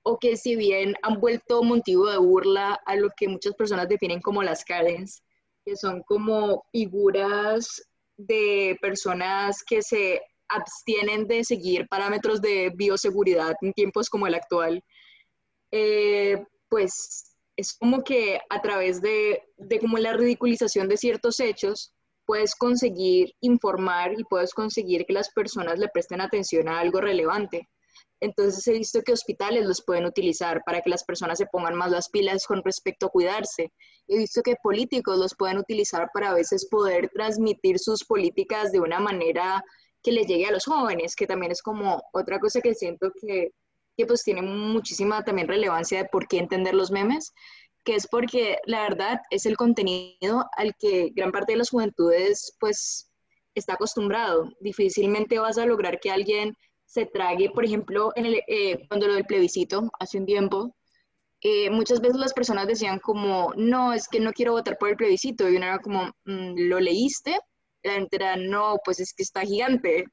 O 0.05 0.17
que 0.17 0.37
si 0.37 0.55
bien 0.55 0.95
han 1.03 1.19
vuelto 1.19 1.65
motivo 1.65 2.09
de 2.09 2.19
burla 2.19 2.79
a 2.87 2.95
lo 2.95 3.11
que 3.17 3.27
muchas 3.27 3.55
personas 3.55 3.89
definen 3.89 4.21
como 4.21 4.45
las 4.45 4.65
Karens, 4.65 5.25
que 5.65 5.75
son 5.75 6.05
como 6.05 6.63
figuras 6.71 7.83
de 8.17 8.79
personas 8.81 9.65
que 9.67 9.83
se 9.83 10.21
abstienen 10.49 11.27
de 11.27 11.45
seguir 11.45 11.87
parámetros 11.89 12.41
de 12.41 12.73
bioseguridad 12.75 13.55
en 13.63 13.73
tiempos 13.73 14.09
como 14.09 14.27
el 14.27 14.35
actual, 14.35 14.83
eh, 15.73 16.45
pues 16.69 17.37
es 17.57 17.73
como 17.75 18.05
que 18.05 18.41
a 18.51 18.61
través 18.61 19.01
de, 19.01 19.43
de 19.57 19.81
como 19.81 19.99
la 19.99 20.13
ridiculización 20.13 20.89
de 20.89 20.97
ciertos 20.97 21.41
hechos, 21.41 21.93
puedes 22.27 22.55
conseguir 22.55 23.33
informar 23.41 24.13
y 24.19 24.25
puedes 24.25 24.53
conseguir 24.53 25.07
que 25.07 25.15
las 25.15 25.31
personas 25.31 25.79
le 25.79 25.89
presten 25.89 26.21
atención 26.21 26.69
a 26.69 26.81
algo 26.81 27.01
relevante. 27.01 27.69
Entonces 28.21 28.67
he 28.67 28.73
visto 28.73 29.03
que 29.03 29.13
hospitales 29.13 29.67
los 29.67 29.83
pueden 29.85 30.07
utilizar 30.07 30.63
para 30.65 30.81
que 30.81 30.91
las 30.91 31.05
personas 31.05 31.39
se 31.39 31.47
pongan 31.47 31.75
más 31.75 31.91
las 31.91 32.09
pilas 32.09 32.47
con 32.47 32.63
respecto 32.65 33.07
a 33.07 33.11
cuidarse. 33.11 33.73
He 34.09 34.19
visto 34.19 34.43
que 34.43 34.57
políticos 34.63 35.19
los 35.19 35.35
pueden 35.37 35.59
utilizar 35.59 36.09
para 36.15 36.31
a 36.31 36.35
veces 36.35 36.67
poder 36.71 37.11
transmitir 37.11 37.79
sus 37.79 38.05
políticas 38.05 38.73
de 38.73 38.81
una 38.81 39.01
manera 39.01 39.63
que 40.07 40.13
les 40.13 40.29
llegue 40.29 40.47
a 40.47 40.53
los 40.53 40.67
jóvenes, 40.67 41.17
que 41.17 41.27
también 41.27 41.51
es 41.51 41.61
como 41.63 42.01
otra 42.13 42.39
cosa 42.39 42.61
que 42.61 42.77
siento 42.77 43.11
que, 43.21 43.51
que 43.97 44.07
pues 44.07 44.23
tiene 44.23 44.41
muchísima 44.41 45.25
también 45.25 45.49
relevancia 45.49 45.99
de 45.99 46.09
por 46.09 46.29
qué 46.29 46.39
entender 46.39 46.75
los 46.75 46.93
memes, 46.93 47.33
que 47.85 47.97
es 47.97 48.07
porque 48.07 48.59
la 48.67 48.83
verdad 48.83 49.19
es 49.31 49.47
el 49.47 49.57
contenido 49.57 50.47
al 50.57 50.77
que 50.79 51.11
gran 51.13 51.33
parte 51.33 51.55
de 51.55 51.59
las 51.59 51.71
juventudes 51.71 52.57
pues 52.61 53.11
está 53.57 53.75
acostumbrado. 53.75 54.49
Difícilmente 54.61 55.41
vas 55.41 55.59
a 55.59 55.67
lograr 55.67 55.99
que 55.99 56.13
alguien 56.13 56.55
se 56.85 57.07
trague, 57.07 57.51
por 57.51 57.65
ejemplo, 57.65 58.13
en 58.15 58.27
el, 58.27 58.43
eh, 58.47 58.87
cuando 58.87 59.09
lo 59.09 59.15
del 59.15 59.27
plebiscito, 59.27 59.91
hace 59.99 60.19
un 60.19 60.27
tiempo, 60.27 60.77
eh, 61.41 61.69
muchas 61.71 62.01
veces 62.01 62.19
las 62.19 62.33
personas 62.33 62.69
decían 62.69 63.01
como, 63.01 63.53
no, 63.57 63.93
es 63.93 64.07
que 64.07 64.21
no 64.21 64.33
quiero 64.33 64.53
votar 64.53 64.79
por 64.79 64.89
el 64.89 64.97
plebiscito, 64.97 65.49
y 65.49 65.57
uno 65.57 65.67
era 65.67 65.79
como, 65.81 66.05
mm, 66.27 66.55
¿lo 66.69 66.79
leíste? 66.79 67.41
La 67.87 67.95
gente 67.95 68.17
era, 68.17 68.37
no, 68.37 68.77
pues 68.85 69.01
es 69.01 69.13
que 69.15 69.23
está 69.23 69.43
gigante. 69.43 70.05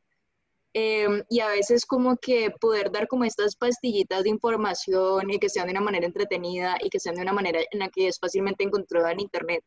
Em, 0.75 1.23
y 1.29 1.39
a 1.39 1.49
veces 1.49 1.85
como 1.85 2.17
que 2.17 2.49
poder 2.59 2.91
dar 2.91 3.07
como 3.07 3.25
estas 3.25 3.55
pastillitas 3.55 4.23
de 4.23 4.29
información 4.29 5.29
y 5.29 5.37
que 5.37 5.49
sean 5.49 5.67
de 5.67 5.73
una 5.73 5.81
manera 5.81 6.07
entretenida 6.07 6.77
y 6.81 6.89
que 6.89 6.99
sean 6.99 7.15
de 7.15 7.21
una 7.21 7.33
manera 7.33 7.59
en 7.71 7.79
la 7.79 7.89
que 7.89 8.07
es 8.07 8.17
fácilmente 8.19 8.63
encontrada 8.63 9.11
en 9.11 9.19
Internet, 9.19 9.63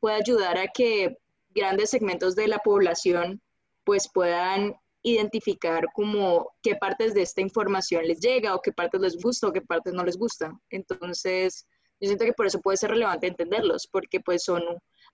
puede 0.00 0.16
ayudar 0.16 0.58
a 0.58 0.66
que 0.66 1.16
grandes 1.50 1.90
segmentos 1.90 2.34
de 2.34 2.48
la 2.48 2.58
población 2.58 3.40
pues 3.84 4.10
puedan 4.12 4.74
identificar 5.02 5.86
como 5.94 6.50
qué 6.62 6.74
partes 6.76 7.14
de 7.14 7.22
esta 7.22 7.40
información 7.40 8.04
les 8.04 8.20
llega 8.20 8.54
o 8.54 8.60
qué 8.60 8.72
partes 8.72 9.00
les 9.00 9.16
gusta 9.16 9.48
o 9.48 9.52
qué 9.52 9.62
partes 9.62 9.94
no 9.94 10.04
les 10.04 10.16
gusta. 10.18 10.52
Entonces, 10.70 11.66
yo 12.00 12.08
siento 12.08 12.24
que 12.24 12.32
por 12.32 12.46
eso 12.46 12.60
puede 12.60 12.76
ser 12.76 12.90
relevante 12.90 13.28
entenderlos, 13.28 13.88
porque 13.90 14.20
pues 14.20 14.44
son 14.44 14.62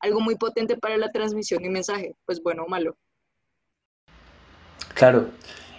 algo 0.05 0.21
muy 0.21 0.37
potente 0.37 0.77
para 0.77 0.97
la 0.97 1.11
transmisión 1.11 1.63
de 1.63 1.71
mensaje, 1.71 2.15
pues 2.27 2.43
bueno 2.43 2.65
o 2.65 2.69
malo. 2.69 2.97
Claro. 4.95 5.29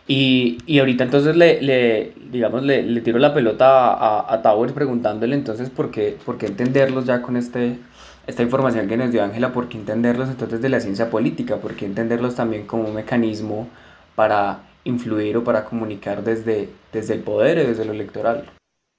Y, 0.07 0.59
y 0.67 0.79
ahorita 0.79 1.03
entonces 1.03 1.35
le, 1.35 1.61
le 1.61 2.13
digamos, 2.29 2.63
le, 2.63 2.83
le, 2.83 3.01
tiro 3.01 3.17
la 3.17 3.33
pelota 3.33 3.91
a, 3.93 4.33
a, 4.33 4.41
Towers 4.43 4.73
preguntándole 4.73 5.35
entonces 5.35 5.71
por 5.71 5.89
qué, 5.89 6.15
por 6.23 6.37
qué 6.37 6.45
entenderlos 6.45 7.05
ya 7.05 7.23
con 7.23 7.37
este, 7.37 7.79
esta 8.27 8.43
información 8.43 8.87
que 8.87 8.97
nos 8.97 9.11
dio 9.11 9.23
Ángela, 9.23 9.51
por 9.51 9.67
qué 9.67 9.77
entenderlos 9.77 10.29
entonces 10.29 10.61
de 10.61 10.69
la 10.69 10.79
ciencia 10.79 11.09
política, 11.09 11.57
por 11.57 11.75
qué 11.75 11.85
entenderlos 11.85 12.35
también 12.35 12.67
como 12.67 12.83
un 12.83 12.93
mecanismo 12.93 13.67
para 14.13 14.59
influir 14.83 15.37
o 15.37 15.43
para 15.43 15.65
comunicar 15.65 16.23
desde, 16.23 16.69
desde 16.93 17.15
el 17.15 17.21
poder 17.21 17.57
y 17.57 17.65
desde 17.65 17.85
lo 17.85 17.93
electoral. 17.93 18.45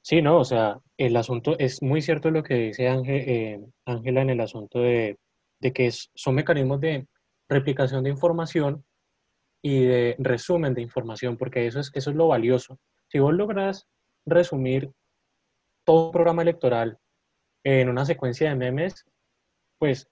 Sí, 0.03 0.21
no, 0.23 0.39
o 0.39 0.45
sea, 0.45 0.79
el 0.99 1.17
asunto 1.17 1.57
es 1.59 1.83
muy 1.83 2.01
cierto 2.01 2.31
lo 2.31 2.43
que 2.43 2.55
dice 2.55 2.87
eh, 2.87 3.61
Ángela 3.85 4.23
en 4.23 4.31
el 4.31 4.41
asunto 4.41 4.81
de, 4.81 5.19
que 5.61 5.91
son 5.91 6.35
mecanismos 6.35 6.81
de 6.81 7.07
replicación 7.49 8.05
de 8.05 8.11
información 8.11 8.85
y 9.63 9.85
de 9.85 10.17
resumen 10.19 10.75
de 10.75 10.83
información, 10.83 11.37
porque 11.37 11.67
eso 11.67 11.81
es, 11.81 11.91
eso 11.95 12.11
es 12.11 12.17
lo 12.17 12.29
valioso. 12.29 12.79
Si 13.09 13.19
vos 13.19 13.35
logras 13.35 13.87
resumir 14.25 14.91
todo 15.85 16.07
un 16.07 16.13
programa 16.13 16.43
electoral 16.43 16.99
en 17.65 17.89
una 17.89 18.05
secuencia 18.05 18.49
de 18.49 18.57
memes, 18.57 19.05
pues 19.79 20.09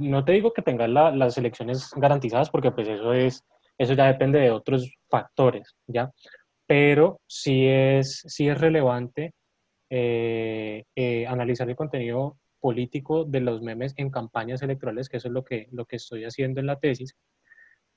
no 0.00 0.24
te 0.24 0.32
digo 0.32 0.52
que 0.52 0.62
tengas 0.62 0.90
las 0.90 1.38
elecciones 1.38 1.90
garantizadas, 1.96 2.50
porque 2.50 2.72
pues 2.72 2.88
eso, 2.88 3.12
es, 3.12 3.44
eso 3.78 3.94
ya 3.94 4.06
depende 4.06 4.40
de 4.40 4.50
otros 4.50 4.90
factores, 5.08 5.76
¿ya? 5.86 6.10
pero 6.66 7.20
sí 7.26 7.66
es, 7.66 8.22
sí 8.26 8.48
es 8.48 8.60
relevante 8.60 9.32
eh, 9.90 10.84
eh, 10.94 11.26
analizar 11.26 11.68
el 11.68 11.76
contenido 11.76 12.38
político 12.60 13.24
de 13.24 13.40
los 13.40 13.62
memes 13.62 13.94
en 13.96 14.10
campañas 14.10 14.62
electorales, 14.62 15.08
que 15.08 15.18
eso 15.18 15.28
es 15.28 15.34
lo 15.34 15.44
que, 15.44 15.68
lo 15.72 15.86
que 15.86 15.96
estoy 15.96 16.24
haciendo 16.24 16.60
en 16.60 16.66
la 16.66 16.78
tesis. 16.78 17.16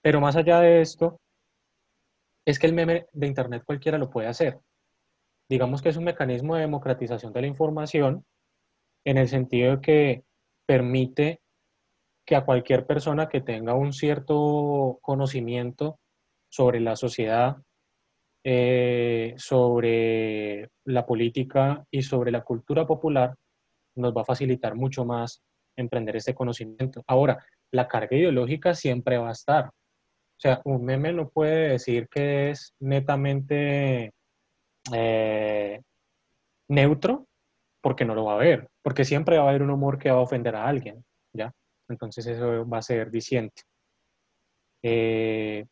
Pero 0.01 0.21
más 0.21 0.36
allá 0.36 0.60
de 0.60 0.81
esto, 0.81 1.19
es 2.45 2.60
que 2.60 2.67
el 2.67 2.74
meme 2.74 3.07
de 3.13 3.27
Internet 3.27 3.63
cualquiera 3.65 3.98
lo 3.98 4.10
puede 4.10 4.27
hacer. 4.27 4.60
Digamos 5.50 5.81
que 5.81 5.89
es 5.89 5.98
un 5.98 6.05
mecanismo 6.05 6.55
de 6.55 6.62
democratización 6.62 7.33
de 7.33 7.41
la 7.41 7.48
información 7.48 8.25
en 9.03 9.17
el 9.17 9.27
sentido 9.27 9.75
de 9.75 9.81
que 9.81 10.24
permite 10.65 11.41
que 12.25 12.36
a 12.36 12.45
cualquier 12.45 12.86
persona 12.86 13.27
que 13.27 13.41
tenga 13.41 13.74
un 13.74 13.93
cierto 13.93 15.00
conocimiento 15.01 16.00
sobre 16.50 16.79
la 16.79 16.95
sociedad, 16.95 17.57
eh, 18.43 19.33
sobre 19.38 20.69
la 20.86 21.05
política 21.05 21.83
y 21.91 22.01
sobre 22.01 22.31
la 22.31 22.41
cultura 22.41 22.86
popular 22.88 23.36
nos 23.95 24.15
va 24.15 24.21
a 24.21 24.25
facilitar 24.25 24.75
mucho 24.75 25.05
más 25.05 25.41
emprender 25.77 26.15
este 26.15 26.33
conocimiento. 26.33 27.03
Ahora, 27.07 27.43
la 27.71 27.88
carga 27.88 28.17
ideológica 28.17 28.74
siempre 28.74 29.17
va 29.17 29.29
a 29.29 29.33
estar. 29.33 29.65
O 29.67 30.41
sea, 30.41 30.62
un 30.65 30.83
meme 30.83 31.13
no 31.13 31.29
puede 31.29 31.69
decir 31.69 32.07
que 32.10 32.50
es 32.50 32.74
netamente 32.79 34.12
eh, 34.91 35.81
neutro 36.67 37.27
porque 37.81 38.05
no 38.05 38.15
lo 38.15 38.25
va 38.25 38.33
a 38.33 38.36
haber, 38.36 38.67
porque 38.81 39.05
siempre 39.05 39.38
va 39.38 39.45
a 39.45 39.50
haber 39.50 39.63
un 39.63 39.71
humor 39.71 39.98
que 39.98 40.12
va 40.12 40.17
a 40.17 40.21
ofender 40.21 40.55
a 40.55 40.67
alguien, 40.67 41.03
¿ya? 41.33 41.51
Entonces 41.89 42.25
eso 42.27 42.67
va 42.67 42.77
a 42.79 42.81
ser 42.81 43.12
diciente. 43.12 43.63
Eh, 44.83 45.65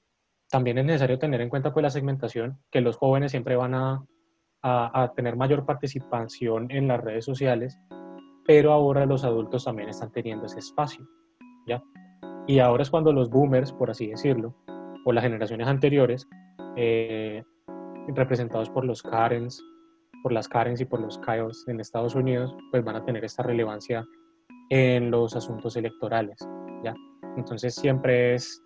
también 0.49 0.77
es 0.79 0.85
necesario 0.85 1.19
tener 1.19 1.41
en 1.41 1.49
cuenta 1.49 1.73
pues, 1.73 1.83
la 1.83 1.89
segmentación, 1.89 2.59
que 2.71 2.81
los 2.81 2.97
jóvenes 2.97 3.31
siempre 3.31 3.55
van 3.55 3.73
a, 3.75 4.03
a, 4.63 5.11
tener 5.15 5.35
mayor 5.35 5.65
participación 5.65 6.69
en 6.71 6.87
las 6.87 7.01
redes 7.01 7.25
sociales, 7.25 7.77
pero 8.45 8.73
ahora 8.73 9.05
los 9.05 9.23
adultos 9.23 9.65
también 9.65 9.89
están 9.89 10.11
teniendo 10.11 10.45
ese 10.45 10.59
espacio, 10.59 11.07
¿ya? 11.67 11.81
Y 12.47 12.59
ahora 12.59 12.81
es 12.81 12.89
cuando 12.89 13.13
los 13.13 13.29
boomers, 13.29 13.71
por 13.71 13.91
así 13.91 14.07
decirlo, 14.07 14.55
o 15.05 15.13
las 15.13 15.23
generaciones 15.23 15.67
anteriores, 15.67 16.27
eh, 16.75 17.43
representados 18.07 18.69
por 18.71 18.85
los 18.85 19.03
Karens, 19.03 19.63
por 20.23 20.31
las 20.31 20.47
Karens 20.47 20.81
y 20.81 20.85
por 20.85 20.99
los 20.99 21.19
Kyles 21.19 21.65
en 21.67 21.79
Estados 21.79 22.15
Unidos, 22.15 22.55
pues 22.71 22.83
van 22.83 22.95
a 22.95 23.05
tener 23.05 23.23
esta 23.23 23.43
relevancia 23.43 24.03
en 24.69 25.11
los 25.11 25.35
asuntos 25.35 25.75
electorales, 25.77 26.37
¿ya? 26.83 26.95
Entonces 27.37 27.75
siempre 27.75 28.33
es 28.33 28.63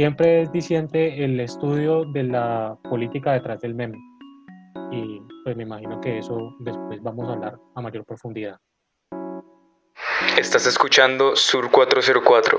siempre 0.00 0.40
es 0.40 0.50
diciente 0.50 1.22
el 1.22 1.38
estudio 1.40 2.06
de 2.06 2.22
la 2.22 2.74
política 2.84 3.32
detrás 3.32 3.60
del 3.60 3.74
meme. 3.74 3.98
Y 4.90 5.20
pues 5.44 5.54
me 5.58 5.64
imagino 5.64 6.00
que 6.00 6.16
eso 6.16 6.56
después 6.60 7.02
vamos 7.02 7.28
a 7.28 7.34
hablar 7.34 7.58
a 7.74 7.82
mayor 7.82 8.06
profundidad. 8.06 8.56
Estás 10.38 10.66
escuchando 10.66 11.36
Sur 11.36 11.70
404, 11.70 12.58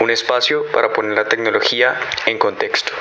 un 0.00 0.10
espacio 0.10 0.62
para 0.72 0.92
poner 0.92 1.14
la 1.14 1.24
tecnología 1.24 1.94
en 2.28 2.38
contexto. 2.38 2.92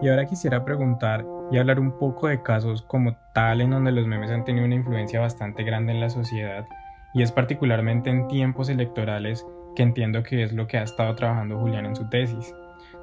Y 0.00 0.08
ahora 0.08 0.24
quisiera 0.24 0.64
preguntar 0.64 1.26
y 1.52 1.58
hablar 1.58 1.80
un 1.80 1.98
poco 1.98 2.28
de 2.28 2.42
casos 2.42 2.80
como 2.88 3.14
tal 3.34 3.60
en 3.60 3.72
donde 3.72 3.92
los 3.92 4.06
memes 4.06 4.30
han 4.30 4.46
tenido 4.46 4.64
una 4.64 4.76
influencia 4.76 5.20
bastante 5.20 5.62
grande 5.62 5.92
en 5.92 6.00
la 6.00 6.08
sociedad 6.08 6.66
y 7.12 7.22
es 7.22 7.30
particularmente 7.30 8.08
en 8.08 8.28
tiempos 8.28 8.70
electorales 8.70 9.44
que 9.76 9.82
entiendo 9.82 10.22
que 10.22 10.42
es 10.42 10.54
lo 10.54 10.66
que 10.66 10.78
ha 10.78 10.84
estado 10.84 11.14
trabajando 11.16 11.58
Julián 11.58 11.84
en 11.84 11.96
su 11.96 12.08
tesis. 12.08 12.54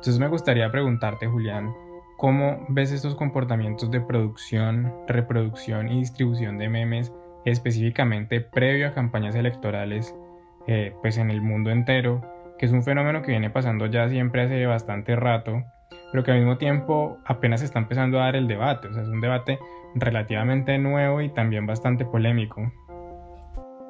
Entonces 0.02 0.20
me 0.20 0.30
gustaría 0.30 0.72
preguntarte, 0.72 1.28
Julián, 1.28 1.72
¿cómo 2.18 2.66
ves 2.70 2.92
estos 2.92 3.14
comportamientos 3.14 3.92
de 3.92 4.02
producción, 4.02 4.92
reproducción 5.08 5.90
y 5.90 6.00
distribución 6.00 6.58
de 6.58 6.70
memes 6.70 7.14
específicamente 7.46 8.42
previo 8.42 8.88
a 8.88 8.94
campañas 8.96 9.36
electorales, 9.36 10.16
eh, 10.66 10.96
pues 11.04 11.20
en 11.20 11.30
el 11.30 11.44
mundo 11.44 11.70
entero, 11.70 12.20
que 12.58 12.66
es 12.66 12.72
un 12.72 12.82
fenómeno 12.82 13.22
que 13.22 13.30
viene 13.30 13.52
pasando 13.52 13.86
ya 13.86 14.10
siempre 14.10 14.42
hace 14.42 14.66
bastante 14.66 15.16
rato, 15.16 15.62
pero 16.12 16.24
que 16.24 16.32
al 16.32 16.40
mismo 16.40 16.58
tiempo 16.58 17.20
apenas 17.26 17.62
está 17.62 17.78
empezando 17.78 18.20
a 18.20 18.24
dar 18.24 18.36
el 18.36 18.48
debate. 18.48 18.88
O 18.88 18.94
sea, 18.94 19.04
es 19.04 19.10
un 19.10 19.22
debate 19.22 19.60
relativamente 19.94 20.80
nuevo 20.80 21.22
y 21.22 21.30
también 21.30 21.68
bastante 21.68 22.06
polémico. 22.06 22.74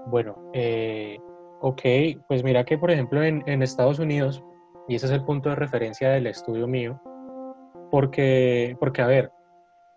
Bueno, 0.08 0.36
eh, 0.52 1.22
ok, 1.62 1.82
pues 2.28 2.44
mira 2.44 2.66
que 2.66 2.78
por 2.78 2.92
ejemplo 2.92 3.24
en, 3.24 3.44
en, 3.46 3.62
Estados 3.62 3.98
Unidos, 3.98 4.44
y 4.92 4.96
ese 4.96 5.06
es 5.06 5.14
el 5.14 5.24
punto 5.24 5.48
de 5.48 5.56
referencia 5.56 6.10
del 6.10 6.28
estudio 6.28 6.68
mío, 6.68 7.00
porque, 7.90 8.76
porque 8.78 9.02
a 9.02 9.08
ver, 9.08 9.32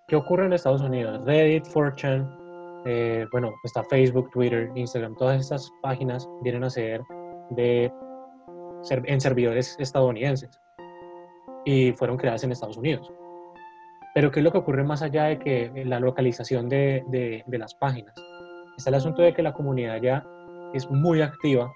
¿qué 0.07 0.15
ocurre 0.15 0.47
en 0.47 0.53
Estados 0.53 0.83
Unidos? 0.83 1.25
Reddit, 1.25 1.67
4chan, 1.67 2.83
eh, 2.85 3.27
bueno, 3.33 3.53
está 3.65 3.83
Facebook, 3.83 4.31
Twitter, 4.31 4.71
Instagram, 4.77 5.17
todas 5.17 5.41
estas 5.41 5.69
páginas 5.83 6.29
vienen 6.43 6.63
a 6.63 6.71
ser 6.71 7.01
de, 7.51 7.93
en 8.89 9.21
servidores 9.21 9.75
estadounidenses 9.81 10.61
y 11.65 11.91
fueron 11.91 12.17
creadas 12.17 12.45
en 12.45 12.53
Estados 12.53 12.77
Unidos. 12.77 13.13
Pero 14.15 14.31
¿qué 14.31 14.39
es 14.39 14.45
lo 14.45 14.53
que 14.53 14.59
ocurre 14.59 14.85
más 14.85 15.03
allá 15.03 15.25
de 15.25 15.41
que 15.41 15.73
la 15.85 15.99
localización 15.99 16.69
de, 16.69 17.03
de, 17.09 17.43
de 17.45 17.59
las 17.59 17.75
páginas? 17.75 18.15
Está 18.77 18.91
el 18.91 18.95
asunto 18.95 19.23
de 19.23 19.35
que 19.35 19.43
la 19.43 19.55
comunidad 19.55 20.01
ya 20.01 20.25
es 20.73 20.89
muy 20.89 21.21
activa 21.21 21.73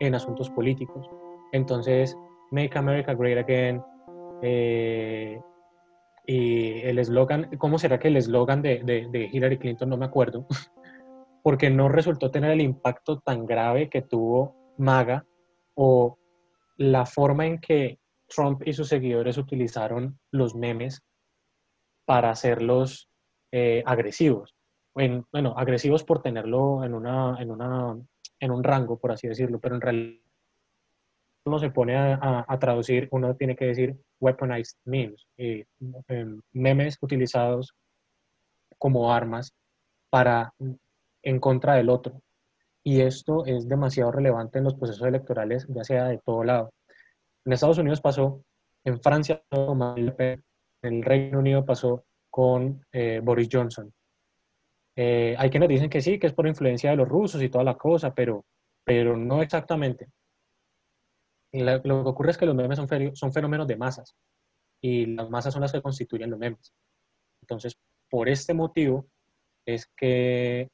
en 0.00 0.16
asuntos 0.16 0.50
políticos. 0.50 1.08
Entonces, 1.52 2.16
Make 2.50 2.78
America 2.78 3.14
Great 3.14 3.38
Again, 3.38 3.82
eh, 4.42 5.40
y 6.26 6.80
el 6.82 6.98
eslogan, 6.98 7.56
¿cómo 7.56 7.78
será 7.78 7.98
que 7.98 8.08
el 8.08 8.16
eslogan 8.18 8.60
de, 8.60 8.82
de, 8.84 9.30
Hillary 9.32 9.58
Clinton 9.58 9.88
no 9.88 9.96
me 9.96 10.04
acuerdo? 10.04 10.46
Porque 11.42 11.70
no 11.70 11.88
resultó 11.88 12.30
tener 12.30 12.50
el 12.50 12.60
impacto 12.60 13.20
tan 13.20 13.46
grave 13.46 13.88
que 13.88 14.02
tuvo 14.02 14.74
MAGA 14.76 15.24
o 15.74 16.18
la 16.76 17.06
forma 17.06 17.46
en 17.46 17.58
que 17.58 17.98
Trump 18.28 18.62
y 18.66 18.74
sus 18.74 18.88
seguidores 18.88 19.38
utilizaron 19.38 20.18
los 20.30 20.54
memes 20.54 21.02
para 22.04 22.30
hacerlos 22.30 23.08
eh, 23.50 23.82
agresivos. 23.86 24.54
bueno, 24.94 25.54
agresivos 25.56 26.04
por 26.04 26.20
tenerlo 26.20 26.84
en, 26.84 26.92
una, 26.92 27.40
en, 27.40 27.50
una, 27.50 27.96
en 28.38 28.50
un 28.50 28.62
rango, 28.62 28.98
por 28.98 29.12
así 29.12 29.28
decirlo, 29.28 29.58
pero 29.60 29.76
en 29.76 29.80
realidad 29.80 30.27
uno 31.44 31.58
se 31.58 31.70
pone 31.70 31.96
a, 31.96 32.44
a, 32.46 32.58
traducir, 32.58 33.08
uno 33.10 33.34
tiene 33.34 33.56
que 33.56 33.66
decir 33.66 33.96
weaponized 34.20 34.76
memes, 34.84 35.26
eh, 35.36 35.64
memes 36.52 36.98
utilizados 37.00 37.74
como 38.78 39.12
armas 39.12 39.54
para 40.10 40.52
en 41.22 41.40
contra 41.40 41.74
del 41.74 41.88
otro. 41.88 42.22
Y 42.84 43.00
esto 43.00 43.44
es 43.44 43.68
demasiado 43.68 44.12
relevante 44.12 44.58
en 44.58 44.64
los 44.64 44.74
procesos 44.74 45.06
electorales, 45.06 45.66
ya 45.68 45.84
sea 45.84 46.04
de 46.06 46.18
todo 46.18 46.44
lado. 46.44 46.72
En 47.44 47.52
Estados 47.52 47.78
Unidos 47.78 48.00
pasó, 48.00 48.42
en 48.84 49.00
Francia 49.00 49.42
en 49.50 50.44
el 50.82 51.02
Reino 51.02 51.40
Unido 51.40 51.64
pasó 51.64 52.04
con 52.30 52.84
eh, 52.92 53.20
Boris 53.22 53.48
Johnson. 53.50 53.92
Eh, 54.96 55.34
hay 55.38 55.50
quienes 55.50 55.68
dicen 55.68 55.90
que 55.90 56.00
sí, 56.00 56.18
que 56.18 56.28
es 56.28 56.32
por 56.32 56.46
influencia 56.46 56.90
de 56.90 56.96
los 56.96 57.08
rusos 57.08 57.42
y 57.42 57.48
toda 57.48 57.64
la 57.64 57.76
cosa, 57.76 58.14
pero, 58.14 58.44
pero 58.84 59.16
no 59.16 59.42
exactamente 59.42 60.08
lo 61.52 61.82
que 61.82 62.10
ocurre 62.10 62.30
es 62.30 62.38
que 62.38 62.46
los 62.46 62.54
memes 62.54 62.76
son, 62.76 62.88
son 63.14 63.32
fenómenos 63.32 63.66
de 63.66 63.76
masas 63.76 64.14
y 64.80 65.06
las 65.06 65.28
masas 65.30 65.52
son 65.52 65.62
las 65.62 65.72
que 65.72 65.82
constituyen 65.82 66.30
los 66.30 66.38
memes. 66.38 66.72
Entonces, 67.42 67.78
por 68.10 68.28
este 68.28 68.54
motivo 68.54 69.06
es 69.66 69.86
que 69.96 70.68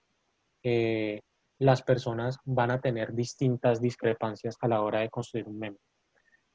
eh, 0.62 1.20
las 1.58 1.82
personas 1.82 2.38
van 2.44 2.70
a 2.70 2.80
tener 2.80 3.12
distintas 3.14 3.80
discrepancias 3.80 4.56
a 4.60 4.68
la 4.68 4.82
hora 4.82 5.00
de 5.00 5.10
construir 5.10 5.46
un 5.46 5.58
meme. 5.58 5.78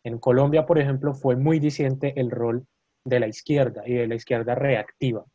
En 0.04 0.18
Colombia, 0.20 0.66
por 0.66 0.80
ejemplo, 0.80 1.14
fue 1.14 1.36
muy 1.36 1.60
diciente 1.60 2.14
el 2.20 2.32
rol 2.32 2.66
de 3.04 3.20
la 3.20 3.28
izquierda 3.28 3.84
y 3.86 3.94
de 3.94 4.08
la 4.08 4.16
izquierda 4.16 4.56
reactiva, 4.56 5.26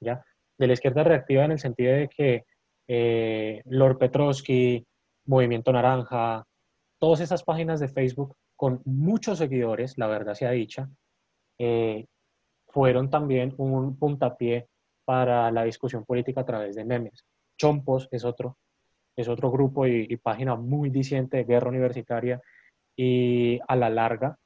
¿ya? 0.00 0.24
De 0.58 0.66
la 0.66 0.72
izquierda 0.72 1.02
reactiva 1.02 1.44
en 1.44 1.52
el 1.52 1.58
sentido 1.58 1.94
de 1.94 2.08
que 2.08 2.44
eh, 2.86 3.62
Lord 3.66 3.98
Petrovsky, 3.98 4.86
Movimiento 5.26 5.72
Naranja, 5.72 6.44
todas 7.04 7.20
esas 7.20 7.42
páginas 7.42 7.80
de 7.80 7.88
Facebook 7.88 8.34
con 8.56 8.80
muchos 8.86 9.36
seguidores, 9.36 9.98
la 9.98 10.06
verdad 10.06 10.32
sea 10.32 10.52
dicha, 10.52 10.88
eh, 11.58 12.06
fueron 12.68 13.10
también 13.10 13.54
un 13.58 13.98
puntapié 13.98 14.70
para 15.04 15.50
la 15.50 15.64
discusión 15.64 16.06
política 16.06 16.40
a 16.40 16.46
través 16.46 16.74
de 16.74 16.86
memes. 16.86 17.26
Chompos 17.58 18.08
es 18.10 18.24
otro, 18.24 18.56
es 19.14 19.28
otro 19.28 19.50
grupo 19.50 19.86
y, 19.86 20.16
página 20.16 20.54
muy 20.54 20.88
diciente 20.88 21.36
de 21.36 21.44
guerra 21.44 21.68
universitaria 21.68 22.40
y 22.96 23.60
a 23.68 23.76
la 23.76 23.90
larga 23.90 24.38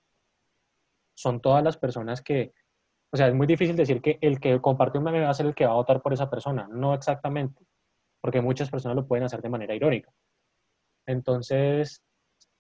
son 1.15 1.41
todas 1.41 1.63
las 1.63 1.77
personas 1.77 2.23
que, 2.23 2.55
o 3.13 3.17
sea, 3.17 3.29
es 3.29 3.35
muy 3.35 3.47
difícil 3.47 3.77
decir 3.77 4.03
que 4.03 4.19
el 4.21 4.41
que 4.41 4.61
comparte 4.61 4.99
un 4.99 5.05
meme 5.05 5.21
va 5.21 5.31
a 5.31 5.35
ser 5.35 5.47
el 5.47 5.55
que 5.55 5.65
va 5.65 5.75
a 5.75 5.77
votar 5.77 6.03
por 6.03 6.13
esa 6.13 6.29
persona, 6.29 6.67
no 6.69 6.93
exactamente, 6.93 7.65
porque 8.21 8.41
muchas 8.41 8.69
personas 8.69 8.97
lo 8.97 9.07
pueden 9.07 9.27
hacer 9.27 9.43
de 9.43 9.49
manera 9.49 9.77
irónica. 9.77 10.13
Entonces, 11.07 12.03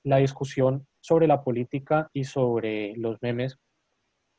la 0.04 0.18
discusión 0.18 0.86
sobre 1.00 1.26
la 1.26 1.42
política 1.42 2.08
y 2.12 2.24
sobre 2.24 2.94
los 2.96 3.20
memes 3.22 3.58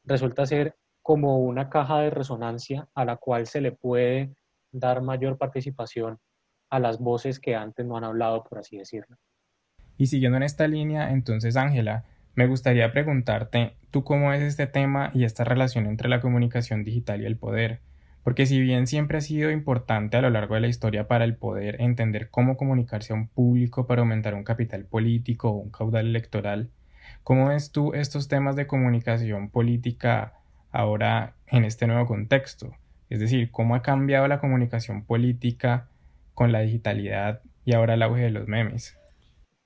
resulta 0.03 0.45
ser 0.45 0.75
como 1.01 1.39
una 1.39 1.69
caja 1.69 1.99
de 1.99 2.09
resonancia 2.09 2.87
a 2.93 3.05
la 3.05 3.17
cual 3.17 3.47
se 3.47 3.61
le 3.61 3.71
puede 3.71 4.33
dar 4.71 5.01
mayor 5.01 5.37
participación 5.37 6.19
a 6.69 6.79
las 6.79 6.99
voces 6.99 7.39
que 7.39 7.55
antes 7.55 7.85
no 7.85 7.97
han 7.97 8.03
hablado, 8.03 8.43
por 8.43 8.59
así 8.59 8.77
decirlo. 8.77 9.17
Y 9.97 10.07
siguiendo 10.07 10.37
en 10.37 10.43
esta 10.43 10.67
línea, 10.67 11.11
entonces, 11.11 11.57
Ángela, 11.57 12.05
me 12.35 12.47
gustaría 12.47 12.91
preguntarte, 12.91 13.75
¿tú 13.91 14.03
cómo 14.03 14.29
ves 14.29 14.41
este 14.41 14.67
tema 14.67 15.11
y 15.13 15.23
esta 15.23 15.43
relación 15.43 15.87
entre 15.87 16.09
la 16.09 16.21
comunicación 16.21 16.83
digital 16.83 17.21
y 17.21 17.25
el 17.25 17.37
poder? 17.37 17.81
Porque 18.23 18.45
si 18.45 18.59
bien 18.59 18.85
siempre 18.85 19.17
ha 19.17 19.21
sido 19.21 19.49
importante 19.49 20.17
a 20.17 20.21
lo 20.21 20.29
largo 20.29 20.55
de 20.55 20.61
la 20.61 20.67
historia 20.67 21.07
para 21.07 21.25
el 21.25 21.35
poder 21.35 21.81
entender 21.81 22.29
cómo 22.29 22.57
comunicarse 22.57 23.13
a 23.13 23.15
un 23.15 23.27
público 23.27 23.87
para 23.87 24.01
aumentar 24.01 24.35
un 24.35 24.43
capital 24.43 24.85
político 24.85 25.49
o 25.49 25.57
un 25.57 25.71
caudal 25.71 26.07
electoral, 26.07 26.69
¿cómo 27.23 27.47
ves 27.47 27.71
tú 27.71 27.93
estos 27.93 28.27
temas 28.27 28.55
de 28.55 28.67
comunicación 28.67 29.49
política 29.49 30.33
ahora 30.71 31.33
en 31.47 31.63
este 31.65 31.87
nuevo 31.87 32.05
contexto? 32.05 32.75
Es 33.09 33.19
decir, 33.19 33.51
¿cómo 33.51 33.75
ha 33.75 33.81
cambiado 33.81 34.27
la 34.27 34.39
comunicación 34.39 35.03
política 35.03 35.87
con 36.33 36.51
la 36.51 36.59
digitalidad 36.59 37.41
y 37.65 37.73
ahora 37.73 37.95
el 37.95 38.03
auge 38.03 38.21
de 38.21 38.31
los 38.31 38.47
memes? 38.47 38.98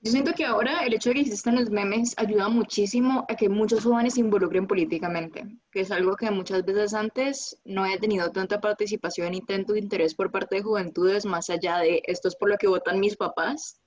Yo 0.04 0.10
siento 0.10 0.34
que 0.34 0.44
ahora 0.44 0.84
el 0.84 0.92
hecho 0.92 1.08
de 1.08 1.14
que 1.14 1.20
existan 1.22 1.54
los 1.54 1.70
memes 1.70 2.12
ayuda 2.18 2.50
muchísimo 2.50 3.24
a 3.26 3.36
que 3.36 3.48
muchos 3.48 3.84
jóvenes 3.84 4.12
se 4.12 4.20
involucren 4.20 4.66
políticamente, 4.66 5.46
que 5.72 5.80
es 5.80 5.90
algo 5.90 6.14
que 6.14 6.30
muchas 6.30 6.62
veces 6.62 6.92
antes 6.92 7.58
no 7.64 7.86
he 7.86 7.98
tenido 7.98 8.30
tanta 8.30 8.60
participación 8.60 9.32
ni 9.32 9.40
tanto 9.40 9.74
interés 9.74 10.14
por 10.14 10.30
parte 10.30 10.56
de 10.56 10.62
juventudes, 10.62 11.24
más 11.24 11.48
allá 11.48 11.78
de 11.78 12.02
esto 12.04 12.28
es 12.28 12.36
por 12.36 12.50
lo 12.50 12.58
que 12.58 12.66
votan 12.66 13.00
mis 13.00 13.16
papás, 13.16 13.80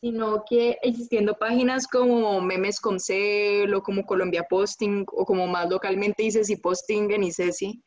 sino 0.00 0.42
que 0.50 0.78
existiendo 0.82 1.38
páginas 1.38 1.86
como 1.86 2.40
Memes 2.40 2.80
con 2.80 2.98
Cel 2.98 3.72
o 3.72 3.84
como 3.84 4.04
Colombia 4.04 4.44
Posting 4.50 5.04
o 5.12 5.24
como 5.24 5.46
más 5.46 5.70
localmente 5.70 6.24
ICESI 6.24 6.56
Posting 6.56 7.12
en 7.12 7.22
ICESI, 7.22 7.80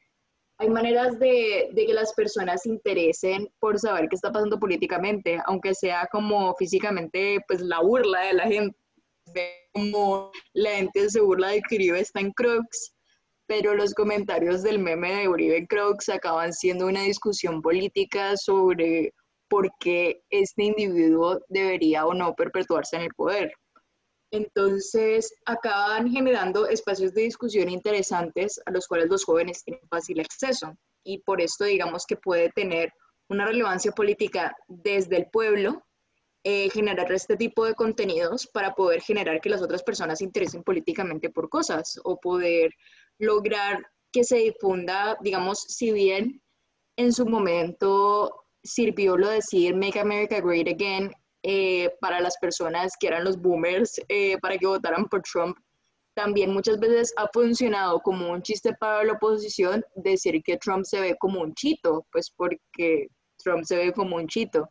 hay 0.59 0.69
maneras 0.69 1.17
de, 1.19 1.71
que 1.73 1.93
las 1.93 2.13
personas 2.13 2.63
se 2.63 2.69
interesen 2.69 3.49
por 3.59 3.79
saber 3.79 4.09
qué 4.09 4.15
está 4.15 4.29
pasando 4.31 4.59
políticamente, 4.59 5.41
aunque 5.45 5.73
sea 5.73 6.05
como 6.11 6.53
físicamente, 6.55 7.39
pues 7.47 7.61
la 7.61 7.79
burla 7.79 8.19
de 8.23 8.33
la 8.33 8.43
gente, 8.43 8.77
como 9.73 10.31
la 10.51 10.71
gente 10.71 11.09
se 11.09 11.21
burla 11.21 11.49
de 11.49 11.61
que 11.61 11.75
Uribe 11.75 12.01
está 12.01 12.19
en 12.19 12.33
Crocs, 12.33 12.93
pero 13.47 13.73
los 13.73 13.93
comentarios 13.93 14.61
del 14.61 14.79
meme 14.79 15.13
de 15.13 15.29
Uribe 15.29 15.57
en 15.59 15.65
Crocs 15.65 16.09
acaban 16.09 16.51
siendo 16.51 16.87
una 16.87 17.03
discusión 17.03 17.61
política 17.61 18.35
sobre 18.35 19.13
por 19.47 19.71
qué 19.79 20.21
este 20.29 20.65
individuo 20.65 21.39
debería 21.47 22.05
o 22.05 22.13
no 22.13 22.35
perpetuarse 22.35 22.97
en 22.97 23.03
el 23.03 23.13
poder. 23.15 23.53
Entonces, 24.31 25.33
acaban 25.45 26.11
generando 26.11 26.67
espacios 26.67 27.13
de 27.13 27.23
discusión 27.23 27.69
interesantes 27.69 28.61
a 28.65 28.71
los 28.71 28.87
cuales 28.87 29.09
los 29.09 29.23
jóvenes 29.23 29.63
tienen 29.63 29.87
fácil 29.89 30.19
acceso. 30.19 30.75
Y 31.03 31.19
por 31.19 31.41
esto, 31.41 31.65
digamos 31.65 32.05
que 32.05 32.15
puede 32.15 32.49
tener 32.49 32.91
una 33.29 33.45
relevancia 33.45 33.91
política 33.91 34.55
desde 34.67 35.17
el 35.17 35.27
pueblo, 35.31 35.83
eh, 36.43 36.69
generar 36.69 37.11
este 37.11 37.35
tipo 37.37 37.65
de 37.65 37.75
contenidos 37.75 38.47
para 38.47 38.73
poder 38.73 39.01
generar 39.01 39.41
que 39.41 39.49
las 39.49 39.61
otras 39.61 39.83
personas 39.83 40.19
se 40.19 40.25
interesen 40.25 40.63
políticamente 40.63 41.29
por 41.29 41.49
cosas 41.49 41.99
o 42.03 42.19
poder 42.19 42.71
lograr 43.17 43.85
que 44.11 44.23
se 44.23 44.37
difunda, 44.37 45.17
digamos, 45.21 45.59
si 45.59 45.91
bien 45.91 46.41
en 46.97 47.13
su 47.13 47.25
momento 47.25 48.45
sirvió 48.63 49.17
lo 49.17 49.29
de 49.29 49.35
decir 49.35 49.75
Make 49.75 49.99
America 49.99 50.39
Great 50.41 50.67
Again 50.67 51.11
eh, 51.43 51.89
para 52.01 52.19
las 52.19 52.37
personas 52.37 52.93
que 52.99 53.07
eran 53.07 53.23
los 53.23 53.37
boomers 53.41 54.01
eh, 54.09 54.37
para 54.39 54.57
que 54.57 54.67
votaran 54.67 55.05
por 55.07 55.21
Trump. 55.21 55.57
También 56.15 56.51
muchas 56.51 56.79
veces 56.79 57.13
ha 57.17 57.27
funcionado 57.31 57.99
como 58.01 58.31
un 58.31 58.41
chiste 58.41 58.73
para 58.73 59.03
la 59.03 59.13
oposición 59.13 59.85
decir 59.95 60.41
que 60.43 60.57
Trump 60.57 60.83
se 60.83 60.99
ve 60.99 61.15
como 61.17 61.41
un 61.41 61.53
chito, 61.53 62.05
pues 62.11 62.29
porque 62.35 63.07
Trump 63.37 63.63
se 63.63 63.77
ve 63.77 63.93
como 63.93 64.17
un 64.17 64.27
chito. 64.27 64.67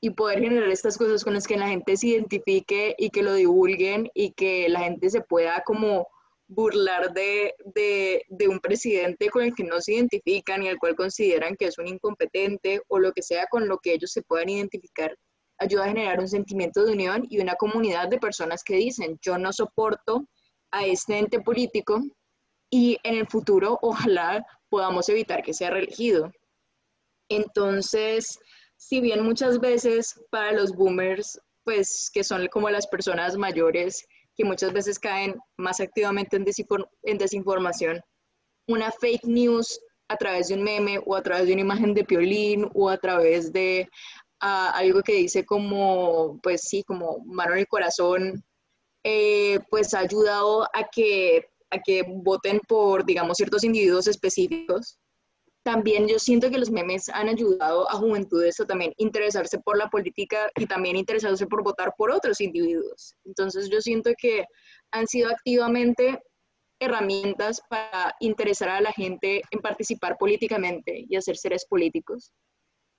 Y 0.00 0.10
poder 0.10 0.40
generar 0.40 0.68
estas 0.70 0.96
cosas 0.96 1.24
con 1.24 1.34
las 1.34 1.46
que 1.46 1.56
la 1.56 1.68
gente 1.68 1.96
se 1.96 2.08
identifique 2.08 2.94
y 2.96 3.10
que 3.10 3.22
lo 3.22 3.34
divulguen 3.34 4.08
y 4.14 4.32
que 4.32 4.68
la 4.68 4.80
gente 4.80 5.10
se 5.10 5.20
pueda 5.20 5.62
como 5.66 6.06
burlar 6.48 7.12
de, 7.12 7.54
de, 7.66 8.48
un 8.48 8.58
presidente 8.58 9.28
con 9.28 9.42
el 9.42 9.54
que 9.54 9.64
no 9.64 9.80
se 9.80 9.94
identifican 9.94 10.62
y 10.62 10.68
el 10.68 10.78
cual 10.78 10.96
consideran 10.96 11.54
que 11.56 11.66
es 11.66 11.78
un 11.78 11.86
incompetente 11.86 12.80
o 12.88 12.98
lo 12.98 13.12
que 13.12 13.22
sea 13.22 13.46
con 13.50 13.68
lo 13.68 13.78
que 13.78 13.92
ellos 13.92 14.10
se 14.12 14.22
puedan 14.22 14.48
identificar, 14.48 15.14
ayuda 15.58 15.84
a 15.84 15.88
generar 15.88 16.20
un 16.20 16.28
sentimiento 16.28 16.84
de 16.84 16.92
unión 16.92 17.26
y 17.28 17.40
una 17.40 17.54
comunidad 17.54 18.08
de 18.08 18.18
personas 18.18 18.62
que 18.62 18.76
dicen, 18.76 19.18
yo 19.22 19.38
no 19.38 19.52
soporto 19.52 20.26
a 20.70 20.84
este 20.84 21.18
ente 21.18 21.40
político 21.40 22.02
y 22.70 22.98
en 23.02 23.16
el 23.16 23.26
futuro 23.26 23.78
ojalá 23.82 24.44
podamos 24.68 25.08
evitar 25.08 25.42
que 25.42 25.54
sea 25.54 25.70
reelegido. 25.70 26.30
Entonces, 27.30 28.38
si 28.76 29.00
bien 29.00 29.22
muchas 29.24 29.58
veces 29.58 30.14
para 30.30 30.52
los 30.52 30.72
boomers, 30.72 31.40
pues 31.64 32.10
que 32.12 32.24
son 32.24 32.46
como 32.48 32.70
las 32.70 32.86
personas 32.86 33.36
mayores 33.36 34.06
que 34.36 34.44
muchas 34.44 34.72
veces 34.72 34.98
caen 34.98 35.36
más 35.56 35.80
activamente 35.80 36.36
en, 36.36 36.44
en 37.02 37.18
desinformación, 37.18 38.00
una 38.68 38.90
fake 38.92 39.24
news 39.24 39.80
a 40.08 40.16
través 40.16 40.48
de 40.48 40.54
un 40.54 40.62
meme 40.62 41.00
o 41.04 41.16
a 41.16 41.22
través 41.22 41.46
de 41.46 41.52
una 41.52 41.62
imagen 41.62 41.92
de 41.92 42.04
piolín 42.04 42.68
o 42.72 42.88
a 42.88 42.96
través 42.96 43.52
de 43.52 43.88
ah, 44.40 44.70
algo 44.74 45.02
que 45.02 45.14
dice 45.14 45.44
como, 45.44 46.38
pues 46.42 46.62
sí, 46.62 46.82
como 46.84 47.18
mano 47.26 47.52
en 47.52 47.60
el 47.60 47.68
corazón, 47.68 48.44
eh, 49.04 49.60
pues 49.70 49.94
ha 49.94 50.00
ayudado 50.00 50.64
a 50.64 50.88
que, 50.90 51.48
a 51.70 51.78
que 51.78 52.04
voten 52.06 52.60
por, 52.68 53.04
digamos, 53.04 53.36
ciertos 53.36 53.64
individuos 53.64 54.06
específicos 54.06 54.98
también 55.68 56.08
yo 56.08 56.18
siento 56.18 56.48
que 56.48 56.56
los 56.56 56.70
memes 56.70 57.10
han 57.10 57.28
ayudado 57.28 57.90
a 57.90 57.96
juventudes 57.96 58.58
a 58.58 58.64
también 58.64 58.94
interesarse 58.96 59.58
por 59.58 59.76
la 59.76 59.90
política 59.90 60.50
y 60.56 60.64
también 60.64 60.96
interesarse 60.96 61.46
por 61.46 61.62
votar 61.62 61.92
por 61.98 62.10
otros 62.10 62.40
individuos. 62.40 63.14
Entonces 63.26 63.68
yo 63.68 63.82
siento 63.82 64.12
que 64.16 64.46
han 64.92 65.06
sido 65.06 65.28
activamente 65.28 66.20
herramientas 66.80 67.60
para 67.68 68.14
interesar 68.20 68.70
a 68.70 68.80
la 68.80 68.92
gente 68.92 69.42
en 69.50 69.60
participar 69.60 70.16
políticamente 70.16 71.04
y 71.06 71.16
hacer 71.16 71.36
seres 71.36 71.66
políticos. 71.66 72.32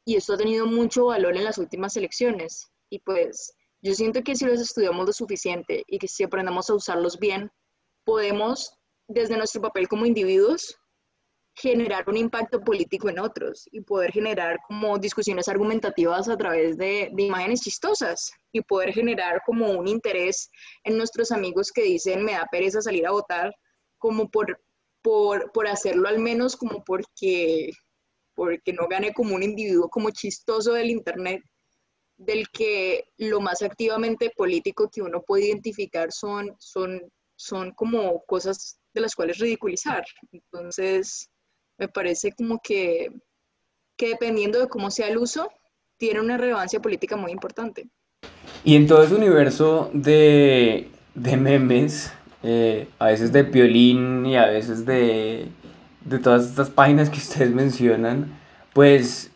Y 0.06 0.16
esto 0.16 0.34
ha 0.34 0.38
tenido 0.38 0.66
mucho 0.66 1.06
valor 1.06 1.36
en 1.38 1.44
las 1.44 1.58
últimas 1.58 1.96
elecciones. 1.98 2.72
Y 2.90 3.00
pues 3.00 3.54
yo 3.82 3.94
siento 3.94 4.24
que 4.24 4.36
si 4.36 4.46
los 4.46 4.60
estudiamos 4.60 5.06
lo 5.06 5.14
suficiente 5.14 5.84
y 5.88 6.00
que 6.00 6.08
si 6.08 6.24
aprendemos 6.24 6.70
a 6.70 6.76
usarlos 6.76 7.18
bien, 7.20 7.52
podemos, 8.04 8.74
desde 9.08 9.38
nuestro 9.38 9.62
papel 9.62 9.88
como 9.88 10.06
individuos, 10.06 10.76
generar 11.60 12.08
un 12.08 12.18
impacto 12.18 12.62
político 12.62 13.10
en 13.10 13.20
otros 13.20 13.68
y 13.72 13.82
poder 13.82 14.12
generar 14.12 14.58
como 14.68 14.98
discusiones 14.98 15.48
argumentativas 15.50 16.30
a 16.30 16.38
través 16.38 16.78
de, 16.78 17.12
imágenes 17.18 17.62
chistosas 17.62 18.32
y 18.52 18.62
poder 18.62 18.94
generar 18.94 19.42
como 19.46 19.72
un 19.72 19.88
interés 19.88 20.50
en 20.84 20.98
nuestros 20.98 21.32
amigos 21.32 21.72
que 21.72 21.84
dicen 21.84 22.24
me 22.24 22.34
da 22.34 22.48
pereza 22.50 22.82
salir 22.82 23.06
a 23.06 23.12
votar 23.12 23.54
como 23.98 24.30
por, 24.30 24.62
por, 25.02 25.52
por 25.52 25.68
hacerlo 25.68 26.08
al 26.08 26.20
menos 26.20 26.56
como 26.56 26.84
porque, 26.86 27.72
porque 28.40 28.72
no 28.72 28.88
gane 28.88 29.12
como 29.12 29.36
un 29.36 29.44
individuo 29.44 29.90
como 29.90 30.12
chistoso 30.12 30.72
del 30.72 30.92
internet 30.92 31.44
del 32.16 32.48
que 32.48 33.04
lo 33.18 33.42
más 33.42 33.62
activamente 33.62 34.32
político 34.34 34.90
que 34.90 35.02
uno 35.02 35.22
puede 35.22 35.48
identificar 35.48 36.10
son, 36.14 36.56
son, 36.58 37.02
son 37.36 37.72
como 37.72 38.24
cosas 38.28 38.80
de 38.94 39.02
las 39.02 39.14
cuales 39.14 39.40
ridiculizar. 39.40 40.06
Entonces, 40.32 41.30
me 41.78 41.90
parece 41.90 42.32
como 42.32 42.62
que, 42.64 43.10
que 43.98 44.08
dependiendo 44.08 44.58
de 44.62 44.70
cómo 44.70 44.90
sea 44.90 45.10
el 45.10 45.18
uso, 45.18 45.52
tiene 45.98 46.22
una 46.22 46.38
relevancia 46.38 46.80
política 46.80 47.18
muy 47.18 47.34
importante. 47.34 47.90
Y 48.64 48.78
en 48.78 48.88
todo 48.88 49.04
ese 49.04 49.16
universo 49.16 49.92
de, 49.94 50.90
de 51.14 51.36
memes, 51.36 52.14
eh, 52.44 52.88
a 53.00 53.08
veces 53.08 53.34
de 53.34 53.44
piolín 53.44 54.26
y 54.26 54.38
a 54.38 54.46
veces 54.46 54.86
de, 54.86 55.50
de 56.06 56.20
todas 56.20 56.46
estas 56.46 56.70
páginas 56.70 57.10
que 57.10 57.18
ustedes 57.18 57.54
mencionan, 57.54 58.28
pues 58.74 59.32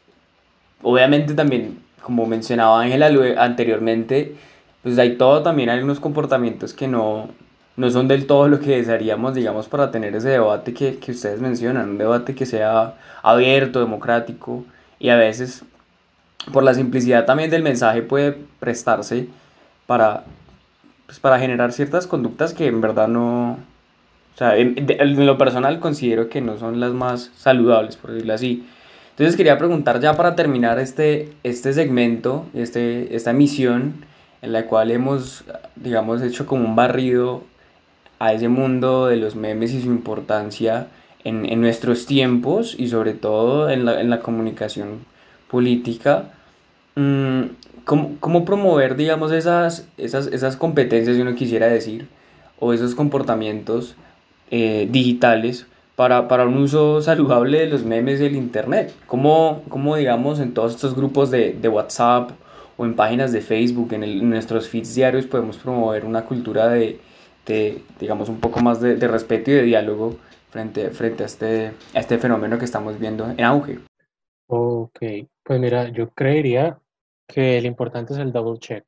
obviamente 0.81 1.33
también, 1.33 1.79
como 2.01 2.25
mencionaba 2.25 2.81
Ángela 2.81 3.09
anteriormente, 3.37 4.35
pues 4.81 4.97
hay 4.99 5.17
todo 5.17 5.43
también 5.43 5.69
algunos 5.69 5.99
comportamientos 5.99 6.73
que 6.73 6.87
no, 6.87 7.29
no 7.75 7.89
son 7.89 8.07
del 8.07 8.27
todo 8.27 8.47
lo 8.47 8.59
que 8.59 8.77
desearíamos, 8.77 9.33
digamos, 9.33 9.67
para 9.67 9.91
tener 9.91 10.15
ese 10.15 10.29
debate 10.29 10.73
que, 10.73 10.97
que 10.97 11.11
ustedes 11.11 11.39
mencionan, 11.39 11.91
un 11.91 11.97
debate 11.97 12.35
que 12.35 12.45
sea 12.45 12.95
abierto, 13.21 13.79
democrático 13.79 14.65
y 14.99 15.09
a 15.09 15.15
veces 15.15 15.63
por 16.51 16.63
la 16.63 16.73
simplicidad 16.73 17.25
también 17.25 17.49
del 17.49 17.63
mensaje 17.63 18.01
puede 18.01 18.37
prestarse 18.59 19.29
para, 19.87 20.23
pues, 21.05 21.19
para 21.19 21.39
generar 21.39 21.71
ciertas 21.71 22.05
conductas 22.05 22.53
que 22.53 22.67
en 22.67 22.81
verdad 22.81 23.07
no, 23.07 23.57
o 24.33 24.37
sea, 24.37 24.57
en, 24.57 24.75
en, 24.77 25.25
lo 25.25 25.37
personal 25.37 25.79
considero 25.79 26.29
que 26.29 26.41
no 26.41 26.57
son 26.57 26.79
las 26.79 26.91
más 26.91 27.31
saludables, 27.35 27.97
por 27.97 28.11
decirlo 28.11 28.33
así. 28.33 28.63
Entonces 29.11 29.35
quería 29.35 29.59
preguntar 29.59 29.99
ya 29.99 30.15
para 30.15 30.35
terminar 30.35 30.79
este, 30.79 31.33
este 31.43 31.71
segmento, 31.71 32.47
este, 32.55 33.15
esta 33.15 33.29
emisión 33.29 33.93
en 34.41 34.51
la 34.51 34.65
cual 34.65 34.89
hemos, 34.89 35.43
digamos, 35.75 36.21
hecho 36.23 36.47
como 36.47 36.65
un 36.65 36.75
barrido 36.75 37.43
a 38.17 38.33
ese 38.33 38.49
mundo 38.49 39.05
de 39.05 39.17
los 39.17 39.35
memes 39.35 39.71
y 39.71 39.81
su 39.81 39.87
importancia 39.87 40.87
en, 41.23 41.45
en 41.45 41.61
nuestros 41.61 42.07
tiempos 42.07 42.75
y 42.77 42.87
sobre 42.87 43.13
todo 43.13 43.69
en 43.69 43.85
la, 43.85 44.01
en 44.01 44.09
la 44.09 44.19
comunicación 44.19 45.05
política. 45.49 46.31
Mm, 46.95 47.43
¿Cómo, 47.85 48.15
¿Cómo, 48.19 48.45
promover, 48.45 48.95
digamos, 48.95 49.31
esas, 49.31 49.87
esas, 49.97 50.27
esas 50.27 50.55
competencias, 50.55 51.15
si 51.15 51.21
uno 51.21 51.35
quisiera 51.35 51.67
decir, 51.67 52.07
o 52.59 52.73
esos 52.73 52.95
comportamientos 52.95 53.95
eh, 54.55 54.87
digitales 54.87 55.65
para, 55.95 56.27
para, 56.27 56.45
un 56.45 56.57
uso 56.57 57.01
saludable 57.09 57.61
de 57.61 57.67
los 57.67 57.83
memes 57.83 58.19
del 58.19 58.35
Internet? 58.35 58.93
¿Cómo, 59.07 59.63
cómo 59.67 59.95
digamos, 59.95 60.39
en 60.39 60.53
todos 60.53 60.75
estos 60.75 60.95
grupos 60.95 61.31
de, 61.31 61.53
de 61.53 61.67
WhatsApp 61.69 62.31
o 62.77 62.85
en 62.85 62.95
páginas 62.95 63.31
de 63.31 63.41
Facebook, 63.41 63.93
en 63.93 64.29
nuestros 64.29 64.69
feeds 64.69 64.93
diarios, 64.93 65.25
podemos 65.25 65.57
promover 65.57 66.05
una 66.05 66.25
cultura 66.25 66.67
de, 66.67 66.99
de, 67.47 67.81
digamos, 67.99 68.29
un 68.29 68.39
poco 68.39 68.59
más 68.61 68.79
de, 68.79 68.95
de, 68.95 69.07
respeto 69.07 69.49
y 69.49 69.55
de 69.55 69.63
diálogo 69.63 70.17
frente, 70.51 70.91
frente 70.91 71.23
a, 71.23 71.25
este, 71.25 71.71
a 71.95 71.99
este 71.99 72.19
fenómeno 72.19 72.59
que 72.59 72.65
estamos 72.65 72.99
viendo 72.99 73.27
en 73.27 73.43
auge. 73.43 73.79
Ok, 74.47 74.99
pues 75.41 75.59
mira, 75.59 75.89
yo 75.89 76.11
creería 76.11 76.77
que 77.27 77.59
lo 77.59 77.67
importante 77.67 78.13
es 78.13 78.19
el 78.19 78.31
double 78.31 78.59
check, 78.59 78.85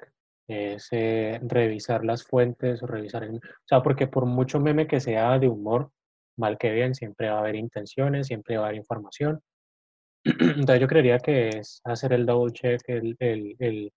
es 0.47 0.88
eh, 0.91 1.39
revisar 1.43 2.05
las 2.05 2.23
fuentes 2.23 2.81
revisar, 2.81 3.23
el, 3.23 3.38
o 3.38 3.41
sea, 3.65 3.81
porque 3.81 4.08
por 4.08 4.25
mucho 4.25 4.60
meme 4.60 4.88
que 4.88 4.99
sea 4.99 5.39
de 5.39 5.47
humor, 5.47 5.91
mal 6.38 6.58
que 6.58 6.71
bien, 6.71 6.95
siempre 6.95 7.29
va 7.29 7.38
a 7.38 7.39
haber 7.39 7.55
intenciones, 7.55 8.27
siempre 8.27 8.58
va 8.58 8.65
a 8.65 8.67
haber 8.67 8.77
información. 8.77 9.41
Entonces 10.23 10.79
yo 10.79 10.88
creería 10.88 11.19
que 11.19 11.49
es 11.49 11.81
hacer 11.84 12.13
el 12.13 12.25
double 12.25 12.53
check, 12.53 12.81
el, 12.88 13.15
el, 13.19 13.55
el, 13.60 13.93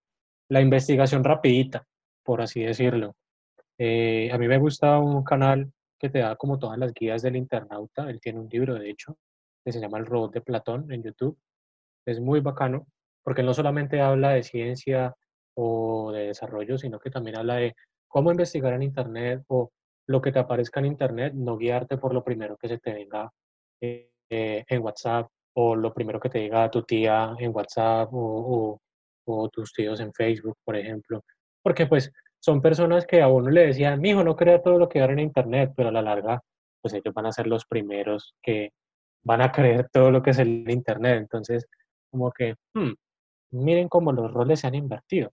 la 0.48 0.60
investigación 0.60 1.24
rapidita, 1.24 1.86
por 2.24 2.40
así 2.40 2.62
decirlo. 2.62 3.14
Eh, 3.78 4.30
a 4.32 4.38
mí 4.38 4.48
me 4.48 4.58
gusta 4.58 4.98
un 4.98 5.22
canal 5.24 5.72
que 5.98 6.10
te 6.10 6.20
da 6.20 6.36
como 6.36 6.58
todas 6.58 6.78
las 6.78 6.92
guías 6.92 7.22
del 7.22 7.36
internauta. 7.36 8.08
Él 8.10 8.20
tiene 8.20 8.40
un 8.40 8.48
libro, 8.48 8.74
de 8.74 8.90
hecho, 8.90 9.16
que 9.64 9.72
se 9.72 9.80
llama 9.80 9.98
El 9.98 10.06
robot 10.06 10.32
de 10.32 10.40
Platón 10.40 10.90
en 10.92 11.02
YouTube. 11.02 11.38
Es 12.06 12.20
muy 12.20 12.40
bacano 12.40 12.86
porque 13.22 13.42
no 13.42 13.52
solamente 13.52 14.00
habla 14.00 14.30
de 14.30 14.42
ciencia 14.42 15.14
o 15.60 16.12
de 16.12 16.28
desarrollo, 16.28 16.78
sino 16.78 17.00
que 17.00 17.10
también 17.10 17.36
habla 17.36 17.56
de 17.56 17.74
cómo 18.06 18.30
investigar 18.30 18.74
en 18.74 18.84
Internet 18.84 19.42
o 19.48 19.72
lo 20.06 20.22
que 20.22 20.30
te 20.30 20.38
aparezca 20.38 20.78
en 20.78 20.86
Internet, 20.86 21.34
no 21.34 21.56
guiarte 21.56 21.98
por 21.98 22.14
lo 22.14 22.22
primero 22.22 22.56
que 22.56 22.68
se 22.68 22.78
te 22.78 22.92
venga 22.92 23.28
eh, 23.80 24.08
en 24.30 24.82
WhatsApp 24.82 25.28
o 25.54 25.74
lo 25.74 25.92
primero 25.92 26.20
que 26.20 26.30
te 26.30 26.38
diga 26.38 26.70
tu 26.70 26.82
tía 26.84 27.34
en 27.38 27.54
WhatsApp 27.54 28.08
o, 28.12 28.80
tus 29.52 29.72
tíos 29.74 30.00
en 30.00 30.12
Facebook, 30.12 30.56
por 30.64 30.76
ejemplo. 30.76 31.22
Porque 31.62 31.86
pues 31.86 32.10
son 32.38 32.62
personas 32.62 33.04
que 33.04 33.20
a 33.20 33.28
uno 33.28 33.50
le 33.50 33.66
decían, 33.66 34.00
mijo, 34.00 34.22
no 34.22 34.36
crea 34.36 34.62
todo 34.62 34.78
lo 34.78 34.88
que 34.88 35.02
hay 35.02 35.10
en 35.10 35.18
internet, 35.18 35.72
pero 35.76 35.88
a 35.88 35.92
la 35.92 36.02
larga, 36.02 36.40
pues 36.80 36.94
ellos 36.94 37.12
van 37.12 37.26
a 37.26 37.32
ser 37.32 37.46
los 37.48 37.66
primeros 37.66 38.34
que 38.40 38.70
van 39.24 39.42
a 39.42 39.50
creer 39.52 39.88
todo 39.92 40.10
lo 40.10 40.22
que 40.22 40.30
es 40.30 40.38
el 40.38 40.70
internet. 40.70 41.18
Entonces, 41.18 41.66
como 42.10 42.30
que, 42.30 42.54
hmm, 42.74 42.92
miren 43.50 43.88
cómo 43.88 44.12
los 44.12 44.32
roles 44.32 44.60
se 44.60 44.68
han 44.68 44.76
invertido, 44.76 45.30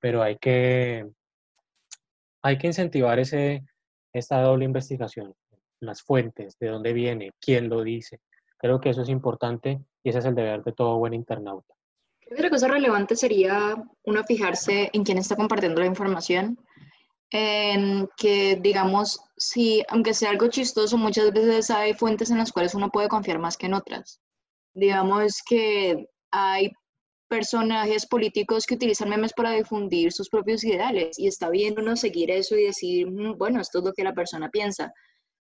pero 0.00 0.22
hay 0.22 0.36
que, 0.38 1.06
hay 2.42 2.58
que 2.58 2.66
incentivar 2.66 3.18
ese, 3.18 3.62
esta 4.12 4.40
doble 4.42 4.64
investigación, 4.64 5.34
las 5.80 6.02
fuentes, 6.02 6.56
de 6.58 6.68
dónde 6.68 6.92
viene, 6.92 7.32
quién 7.40 7.68
lo 7.68 7.82
dice. 7.82 8.20
Creo 8.56 8.80
que 8.80 8.90
eso 8.90 9.02
es 9.02 9.08
importante 9.08 9.80
y 10.02 10.10
ese 10.10 10.18
es 10.18 10.24
el 10.24 10.34
deber 10.34 10.62
de 10.62 10.72
todo 10.72 10.98
buen 10.98 11.14
internauta. 11.14 11.74
Otra 12.30 12.50
cosa 12.50 12.68
relevante 12.68 13.16
sería 13.16 13.74
uno 14.04 14.24
fijarse 14.24 14.90
en 14.92 15.04
quién 15.04 15.18
está 15.18 15.34
compartiendo 15.34 15.80
la 15.80 15.86
información, 15.86 16.58
en 17.30 18.08
que 18.16 18.56
digamos, 18.60 19.20
si 19.36 19.82
aunque 19.88 20.14
sea 20.14 20.30
algo 20.30 20.48
chistoso, 20.48 20.96
muchas 20.96 21.32
veces 21.32 21.70
hay 21.70 21.94
fuentes 21.94 22.30
en 22.30 22.38
las 22.38 22.52
cuales 22.52 22.74
uno 22.74 22.90
puede 22.90 23.08
confiar 23.08 23.38
más 23.38 23.56
que 23.56 23.66
en 23.66 23.74
otras. 23.74 24.20
Digamos 24.74 25.42
que 25.48 26.06
hay 26.30 26.72
personajes 27.30 28.06
políticos 28.06 28.66
que 28.66 28.74
utilizan 28.74 29.08
memes 29.08 29.32
para 29.32 29.52
difundir 29.52 30.12
sus 30.12 30.28
propios 30.28 30.64
ideales 30.64 31.16
y 31.16 31.28
está 31.28 31.48
bien 31.48 31.76
uno 31.78 31.94
seguir 31.94 32.28
eso 32.30 32.56
y 32.56 32.64
decir, 32.64 33.08
mm, 33.08 33.38
bueno, 33.38 33.60
esto 33.60 33.78
es 33.78 33.84
lo 33.84 33.92
que 33.92 34.04
la 34.04 34.14
persona 34.14 34.50
piensa. 34.50 34.92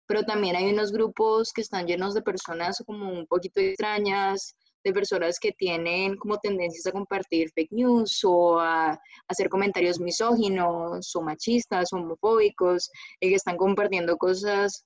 pero 0.05 0.23
también 0.23 0.55
hay 0.57 0.65
unos 0.71 0.91
grupos 0.91 1.53
que 1.53 1.61
están 1.61 1.87
llenos 1.87 2.13
de 2.13 2.21
personas 2.21 2.83
como 2.85 3.09
un 3.09 3.25
poquito 3.25 3.61
extrañas, 3.61 4.53
de 4.83 4.91
personas 4.93 5.39
que 5.39 5.53
tienen 5.53 6.17
como 6.17 6.37
tendencias 6.39 6.85
a 6.87 6.91
compartir 6.91 7.49
fake 7.55 7.71
news 7.71 8.21
o 8.23 8.59
a, 8.59 8.99
hacer 9.29 9.47
comentarios 9.49 9.99
misóginos 9.99 11.15
o 11.15 11.21
machistas 11.21 11.93
homofóbicos, 11.93 12.89
y 13.21 13.29
que 13.29 13.35
están 13.35 13.57
compartiendo 13.57 14.17
cosas 14.17 14.85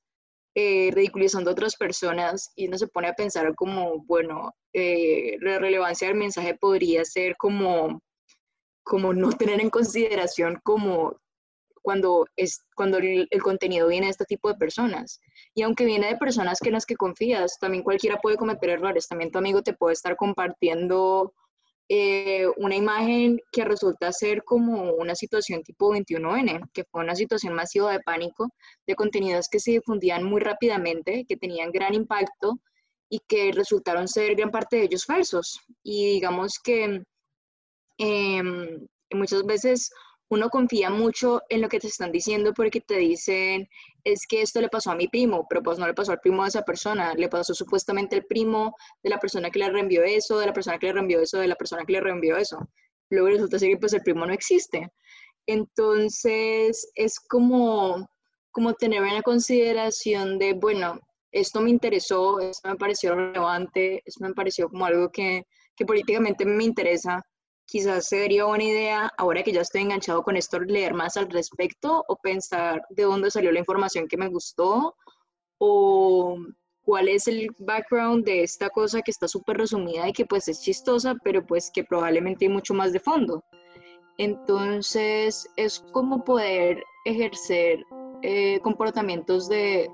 eh, 0.60 0.90
ridiculizando 0.92 1.52
a 1.52 1.54
otras 1.54 1.76
personas 1.76 2.52
y 2.56 2.68
uno 2.68 2.80
se 2.80 2.88
pone 2.88 3.08
a 3.08 3.14
pensar 3.14 3.54
como, 3.54 4.04
bueno, 4.06 4.56
eh, 4.74 5.38
la 5.40 5.60
relevancia 5.60 6.08
del 6.08 6.18
mensaje 6.18 6.56
podría 6.56 7.06
ser 7.06 7.38
como, 7.38 8.02
como 8.82 9.14
no 9.14 9.32
tener 9.34 9.62
en 9.62 9.70
consideración 9.70 10.60
como 10.64 11.16
cuando, 11.84 12.26
es, 12.36 12.66
cuando 12.76 12.98
el, 12.98 13.28
contenido 13.44 13.88
viene 13.88 14.08
de 14.08 14.14
este 14.14 14.26
tipo 14.26 14.50
de 14.50 14.56
personas. 14.56 15.22
Y 15.54 15.62
aunque 15.62 15.86
viene 15.86 16.08
de 16.08 16.18
personas 16.18 16.58
que 16.60 16.70
en 16.70 16.74
las 16.74 16.88
que 16.88 16.96
confías, 16.96 17.60
también 17.60 17.84
cualquiera 17.84 18.18
puede 18.18 18.38
cometer 18.38 18.72
errores. 18.72 19.08
También 19.08 19.30
tu 19.30 19.38
amigo 19.38 19.62
te 19.62 19.74
puede 19.74 19.94
estar 19.94 20.16
compartiendo 20.16 21.36
eh, 21.90 22.46
una 22.58 22.76
imagen 22.76 23.40
que 23.52 23.64
resulta 23.64 24.12
ser 24.12 24.44
como 24.44 24.92
una 24.94 25.16
situación 25.16 25.64
tipo 25.64 25.94
21N, 25.94 26.70
que 26.74 26.84
fue 26.84 27.02
una 27.02 27.16
situación 27.16 27.54
masiva 27.54 27.94
de 27.94 28.02
pánico, 28.02 28.50
de 28.86 28.96
contenidos 28.96 29.48
que 29.48 29.60
se 29.62 29.72
difundían 29.72 30.24
muy 30.24 30.42
rápidamente, 30.42 31.26
que 31.28 31.38
tenían 31.38 31.72
gran 31.72 31.94
impacto 31.94 32.60
y 33.10 33.20
que 33.28 33.54
resultaron 33.54 34.08
ser 34.08 34.36
gran 34.36 34.52
parte 34.52 34.78
de 34.78 34.84
ellos 34.84 35.06
falsos. 35.06 35.62
Y 35.82 36.14
digamos 36.14 36.60
que 36.62 37.04
em, 37.98 38.88
muchas 39.12 39.44
veces 39.46 39.90
uno 40.30 40.50
confía 40.50 40.90
mucho 40.90 41.42
en 41.50 41.62
lo 41.62 41.70
que 41.70 41.80
te 41.80 41.88
están 41.88 42.12
diciendo 42.12 42.54
porque 42.54 42.82
te 42.82 42.98
dicen, 42.98 43.68
es 44.04 44.28
que 44.28 44.42
esto 44.42 44.60
le 44.60 44.70
pasó 44.70 44.92
a 44.92 44.96
mi 44.96 45.08
primo, 45.08 45.46
pero 45.50 45.64
pues 45.64 45.80
no 45.80 45.88
le 45.88 45.94
pasó 45.94 46.12
al 46.12 46.20
primo 46.20 46.44
de 46.44 46.50
esa 46.50 46.64
persona, 46.64 47.14
le 47.14 47.30
pasó 47.30 47.54
supuestamente 47.54 48.18
al 48.18 48.26
primo 48.26 48.76
de 49.04 49.10
la 49.10 49.20
persona 49.20 49.50
que 49.50 49.60
le 49.60 49.70
reenvió 49.70 50.04
eso, 50.04 50.40
de 50.40 50.48
la 50.48 50.54
persona 50.54 50.78
que 50.78 50.88
le 50.88 50.94
reenvió 50.94 51.22
eso, 51.22 51.40
de 51.40 51.48
la 51.48 51.56
persona 51.56 51.86
que 51.86 51.94
le 51.94 52.02
reenvió 52.02 52.38
eso. 52.38 52.58
Luego 53.10 53.30
resulta 53.30 53.60
ser 53.60 53.70
que 53.70 53.78
pues 53.78 53.94
el 53.94 54.02
primo 54.02 54.26
no 54.26 54.34
existe. 54.34 54.92
Entonces 55.46 56.92
es 56.96 57.20
como, 57.20 58.10
como 58.52 58.74
tener 58.74 59.02
una 59.02 59.22
consideración 59.22 60.40
de, 60.40 60.54
bueno, 60.54 61.00
esto 61.32 61.62
me 61.62 61.70
interesó, 61.70 62.40
esto 62.42 62.68
me 62.68 62.76
pareció 62.76 63.16
relevante, 63.16 64.02
esto 64.06 64.26
me 64.26 64.34
pareció 64.34 64.68
como 64.68 64.86
algo 64.86 65.10
que, 65.10 65.44
que 65.76 65.86
políticamente 65.86 66.46
me 66.46 66.66
interesa 66.66 67.24
quizás 67.68 68.08
sería 68.08 68.46
buena 68.46 68.64
idea, 68.64 69.12
ahora 69.18 69.44
que 69.44 69.52
ya 69.52 69.62
estoy 69.62 69.82
enganchado 69.82 70.24
con 70.24 70.38
esto, 70.38 70.60
leer 70.60 70.94
más 70.94 71.18
al 71.18 71.30
respecto 71.30 72.04
o 72.08 72.16
pensar 72.16 72.82
de 72.90 73.04
dónde 73.04 73.30
salió 73.30 73.52
la 73.52 73.60
información 73.60 74.08
que 74.08 74.18
me 74.18 74.30
gustó 74.30 74.96
o 75.60 76.38
cuál 76.82 77.10
es 77.10 77.28
el 77.28 77.50
background 77.60 78.24
de 78.24 78.44
esta 78.44 78.70
cosa 78.70 79.02
que 79.02 79.12
está 79.12 79.28
súper 79.28 79.58
resumida 79.58 80.08
y 80.08 80.14
que 80.14 80.26
pues 80.26 80.48
es 80.48 80.62
chistosa, 80.62 81.16
pero 81.24 81.46
pues 81.46 81.70
que 81.70 81.84
probablemente 81.84 82.46
hay 82.46 82.50
mucho 82.50 82.74
más 82.74 82.94
de 82.94 83.02
fondo. 83.02 83.44
Entonces 84.18 85.48
es 85.58 85.82
como 85.92 86.24
poder 86.24 86.82
ejercer 87.06 87.86
eh, 88.24 88.60
comportamientos 88.62 89.50
de, 89.50 89.92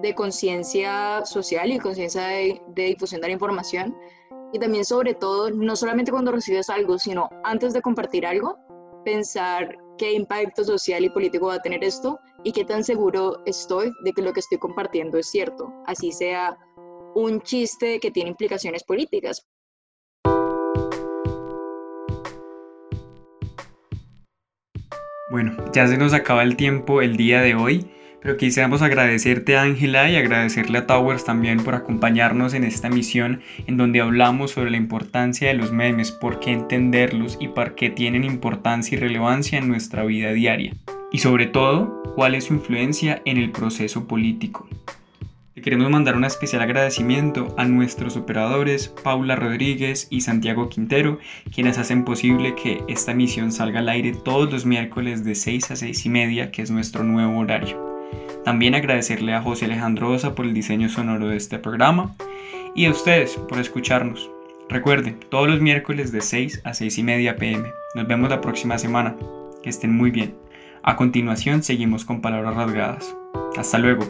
de 0.00 0.14
conciencia 0.14 1.24
social 1.26 1.72
y 1.72 1.78
conciencia 1.80 2.22
de, 2.22 2.62
de 2.68 2.84
difusión 2.84 3.20
de 3.20 3.26
la 3.26 3.34
información 3.34 3.96
y 4.52 4.58
también 4.58 4.84
sobre 4.84 5.14
todo, 5.14 5.50
no 5.50 5.76
solamente 5.76 6.10
cuando 6.10 6.32
recibes 6.32 6.70
algo, 6.70 6.98
sino 6.98 7.28
antes 7.44 7.72
de 7.72 7.82
compartir 7.82 8.26
algo, 8.26 8.58
pensar 9.04 9.76
qué 9.98 10.12
impacto 10.12 10.64
social 10.64 11.04
y 11.04 11.10
político 11.10 11.46
va 11.46 11.54
a 11.54 11.60
tener 11.60 11.84
esto 11.84 12.18
y 12.44 12.52
qué 12.52 12.64
tan 12.64 12.84
seguro 12.84 13.42
estoy 13.46 13.92
de 14.04 14.12
que 14.12 14.22
lo 14.22 14.32
que 14.32 14.40
estoy 14.40 14.58
compartiendo 14.58 15.18
es 15.18 15.30
cierto, 15.30 15.72
así 15.86 16.12
sea 16.12 16.56
un 17.14 17.40
chiste 17.42 18.00
que 18.00 18.10
tiene 18.10 18.30
implicaciones 18.30 18.84
políticas. 18.84 19.46
Bueno, 25.30 25.56
ya 25.72 25.86
se 25.86 25.96
nos 25.96 26.12
acaba 26.12 26.42
el 26.42 26.56
tiempo 26.56 27.02
el 27.02 27.16
día 27.16 27.40
de 27.40 27.54
hoy. 27.54 27.88
Pero 28.22 28.36
quisiéramos 28.36 28.82
agradecerte 28.82 29.56
Ángela 29.56 30.10
y 30.10 30.16
agradecerle 30.16 30.78
a 30.78 30.86
Towers 30.86 31.24
también 31.24 31.58
por 31.58 31.74
acompañarnos 31.74 32.52
en 32.52 32.64
esta 32.64 32.90
misión 32.90 33.40
en 33.66 33.78
donde 33.78 34.02
hablamos 34.02 34.50
sobre 34.50 34.70
la 34.70 34.76
importancia 34.76 35.48
de 35.48 35.54
los 35.54 35.72
memes, 35.72 36.10
por 36.10 36.38
qué 36.38 36.52
entenderlos 36.52 37.38
y 37.40 37.48
por 37.48 37.74
qué 37.74 37.88
tienen 37.88 38.24
importancia 38.24 38.96
y 38.96 39.00
relevancia 39.00 39.58
en 39.58 39.68
nuestra 39.68 40.04
vida 40.04 40.32
diaria. 40.32 40.74
Y 41.10 41.18
sobre 41.18 41.46
todo, 41.46 42.02
cuál 42.14 42.34
es 42.34 42.44
su 42.44 42.54
influencia 42.54 43.22
en 43.24 43.38
el 43.38 43.52
proceso 43.52 44.06
político. 44.06 44.68
Le 45.54 45.62
queremos 45.62 45.90
mandar 45.90 46.14
un 46.14 46.24
especial 46.24 46.62
agradecimiento 46.62 47.54
a 47.58 47.64
nuestros 47.64 48.16
operadores 48.16 48.88
Paula 49.02 49.34
Rodríguez 49.34 50.06
y 50.10 50.20
Santiago 50.20 50.68
Quintero, 50.68 51.18
quienes 51.54 51.78
hacen 51.78 52.04
posible 52.04 52.54
que 52.54 52.82
esta 52.86 53.14
misión 53.14 53.50
salga 53.50 53.80
al 53.80 53.88
aire 53.88 54.12
todos 54.12 54.52
los 54.52 54.66
miércoles 54.66 55.24
de 55.24 55.34
6 55.34 55.70
a 55.70 55.76
6 55.76 56.06
y 56.06 56.08
media, 56.08 56.50
que 56.50 56.62
es 56.62 56.70
nuestro 56.70 57.02
nuevo 57.02 57.38
horario. 57.38 57.89
También 58.44 58.74
agradecerle 58.74 59.34
a 59.34 59.42
José 59.42 59.66
Alejandro 59.66 60.10
Osa 60.10 60.34
por 60.34 60.46
el 60.46 60.54
diseño 60.54 60.88
sonoro 60.88 61.28
de 61.28 61.36
este 61.36 61.58
programa 61.58 62.14
y 62.74 62.86
a 62.86 62.90
ustedes 62.90 63.36
por 63.48 63.58
escucharnos. 63.58 64.30
Recuerden, 64.68 65.18
todos 65.28 65.48
los 65.48 65.60
miércoles 65.60 66.12
de 66.12 66.20
6 66.20 66.62
a 66.64 66.74
6 66.74 66.98
y 66.98 67.02
media 67.02 67.36
pm. 67.36 67.72
Nos 67.94 68.06
vemos 68.06 68.30
la 68.30 68.40
próxima 68.40 68.78
semana. 68.78 69.16
Que 69.62 69.68
estén 69.68 69.94
muy 69.94 70.10
bien. 70.10 70.34
A 70.82 70.96
continuación 70.96 71.62
seguimos 71.62 72.04
con 72.04 72.20
palabras 72.20 72.54
rasgadas. 72.54 73.16
Hasta 73.56 73.78
luego. 73.78 74.04